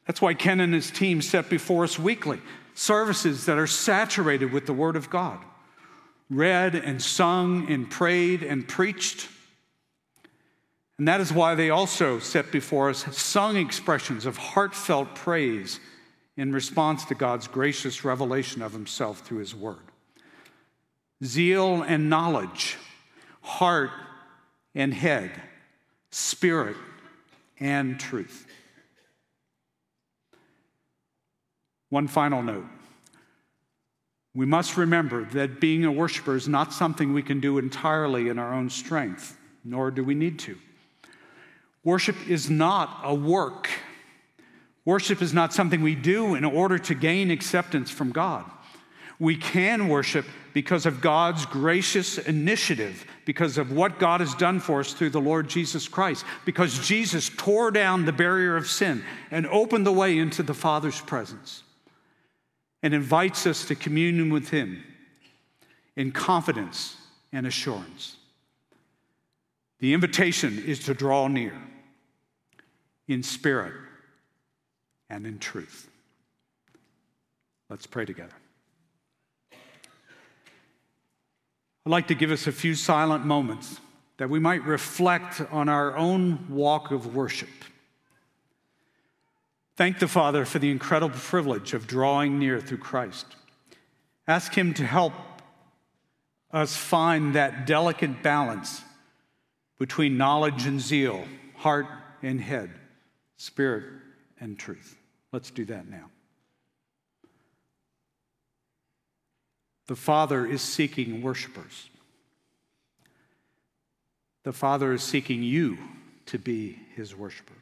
That's 0.06 0.20
why 0.20 0.34
Ken 0.34 0.60
and 0.60 0.74
his 0.74 0.90
team 0.90 1.22
set 1.22 1.48
before 1.48 1.84
us 1.84 1.98
weekly 1.98 2.40
services 2.74 3.46
that 3.46 3.58
are 3.58 3.66
saturated 3.66 4.52
with 4.52 4.66
the 4.66 4.72
Word 4.72 4.96
of 4.96 5.10
God, 5.10 5.38
read 6.30 6.74
and 6.74 7.02
sung 7.02 7.70
and 7.70 7.90
prayed 7.90 8.42
and 8.42 8.66
preached. 8.66 9.28
And 10.98 11.08
that 11.08 11.20
is 11.20 11.32
why 11.32 11.54
they 11.54 11.70
also 11.70 12.18
set 12.18 12.50
before 12.52 12.88
us 12.88 13.04
sung 13.16 13.56
expressions 13.56 14.24
of 14.24 14.36
heartfelt 14.36 15.14
praise 15.14 15.80
in 16.36 16.52
response 16.52 17.04
to 17.06 17.14
God's 17.14 17.46
gracious 17.46 18.04
revelation 18.04 18.62
of 18.62 18.72
himself 18.72 19.20
through 19.20 19.38
his 19.38 19.54
word. 19.54 19.76
Zeal 21.24 21.82
and 21.82 22.08
knowledge, 22.08 22.78
heart 23.42 23.90
and 24.74 24.94
head, 24.94 25.30
spirit 26.10 26.76
and 27.60 28.00
truth. 28.00 28.46
One 31.92 32.08
final 32.08 32.42
note. 32.42 32.64
We 34.34 34.46
must 34.46 34.78
remember 34.78 35.26
that 35.26 35.60
being 35.60 35.84
a 35.84 35.92
worshiper 35.92 36.34
is 36.34 36.48
not 36.48 36.72
something 36.72 37.12
we 37.12 37.22
can 37.22 37.38
do 37.38 37.58
entirely 37.58 38.28
in 38.28 38.38
our 38.38 38.54
own 38.54 38.70
strength, 38.70 39.36
nor 39.62 39.90
do 39.90 40.02
we 40.02 40.14
need 40.14 40.38
to. 40.40 40.56
Worship 41.84 42.16
is 42.28 42.48
not 42.48 43.00
a 43.04 43.14
work 43.14 43.68
Worship 44.84 45.22
is 45.22 45.32
not 45.32 45.52
something 45.52 45.80
we 45.80 45.94
do 45.94 46.34
in 46.34 46.44
order 46.44 46.76
to 46.76 46.94
gain 46.94 47.30
acceptance 47.30 47.90
from 47.90 48.10
God. 48.10 48.44
We 49.20 49.36
can 49.36 49.88
worship 49.88 50.26
because 50.52 50.86
of 50.86 51.00
God's 51.00 51.46
gracious 51.46 52.18
initiative, 52.18 53.06
because 53.24 53.58
of 53.58 53.70
what 53.70 54.00
God 54.00 54.20
has 54.20 54.34
done 54.34 54.58
for 54.58 54.80
us 54.80 54.92
through 54.92 55.10
the 55.10 55.20
Lord 55.20 55.48
Jesus 55.48 55.86
Christ, 55.86 56.24
because 56.44 56.84
Jesus 56.86 57.30
tore 57.36 57.70
down 57.70 58.04
the 58.04 58.12
barrier 58.12 58.56
of 58.56 58.66
sin 58.66 59.04
and 59.30 59.46
opened 59.46 59.86
the 59.86 59.92
way 59.92 60.18
into 60.18 60.42
the 60.42 60.54
Father's 60.54 61.00
presence 61.00 61.62
and 62.82 62.94
invites 62.94 63.46
us 63.46 63.64
to 63.66 63.74
communion 63.74 64.32
with 64.32 64.50
Him 64.50 64.82
in 65.96 66.12
confidence 66.12 66.96
and 67.32 67.46
assurance. 67.46 68.16
The 69.78 69.94
invitation 69.94 70.62
is 70.64 70.80
to 70.84 70.94
draw 70.94 71.28
near 71.28 71.54
in 73.08 73.22
spirit 73.22 73.74
and 75.10 75.26
in 75.26 75.38
truth. 75.38 75.88
Let's 77.68 77.86
pray 77.86 78.04
together. 78.04 78.34
I'd 81.84 81.90
like 81.90 82.08
to 82.08 82.14
give 82.14 82.30
us 82.30 82.46
a 82.46 82.52
few 82.52 82.74
silent 82.74 83.24
moments 83.24 83.80
that 84.18 84.30
we 84.30 84.38
might 84.38 84.62
reflect 84.64 85.40
on 85.50 85.68
our 85.68 85.96
own 85.96 86.46
walk 86.48 86.92
of 86.92 87.14
worship. 87.14 87.48
Thank 89.76 89.98
the 89.98 90.08
Father 90.08 90.44
for 90.44 90.58
the 90.58 90.70
incredible 90.70 91.18
privilege 91.18 91.72
of 91.72 91.86
drawing 91.86 92.38
near 92.38 92.60
through 92.60 92.78
Christ. 92.78 93.26
Ask 94.28 94.54
Him 94.54 94.74
to 94.74 94.84
help 94.84 95.14
us 96.50 96.76
find 96.76 97.34
that 97.34 97.66
delicate 97.66 98.22
balance 98.22 98.82
between 99.78 100.18
knowledge 100.18 100.66
and 100.66 100.80
zeal, 100.80 101.24
heart 101.56 101.86
and 102.22 102.40
head, 102.40 102.70
spirit 103.36 103.84
and 104.38 104.58
truth. 104.58 104.96
Let's 105.32 105.50
do 105.50 105.64
that 105.64 105.88
now. 105.88 106.10
The 109.86 109.96
Father 109.96 110.46
is 110.46 110.60
seeking 110.60 111.22
worshipers. 111.22 111.88
The 114.44 114.52
Father 114.52 114.92
is 114.92 115.02
seeking 115.02 115.42
you 115.42 115.78
to 116.26 116.38
be 116.38 116.78
his 116.94 117.16
worshiper. 117.16 117.61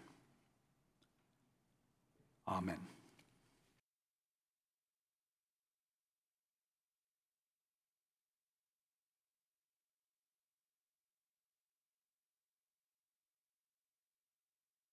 Amen. 2.51 2.90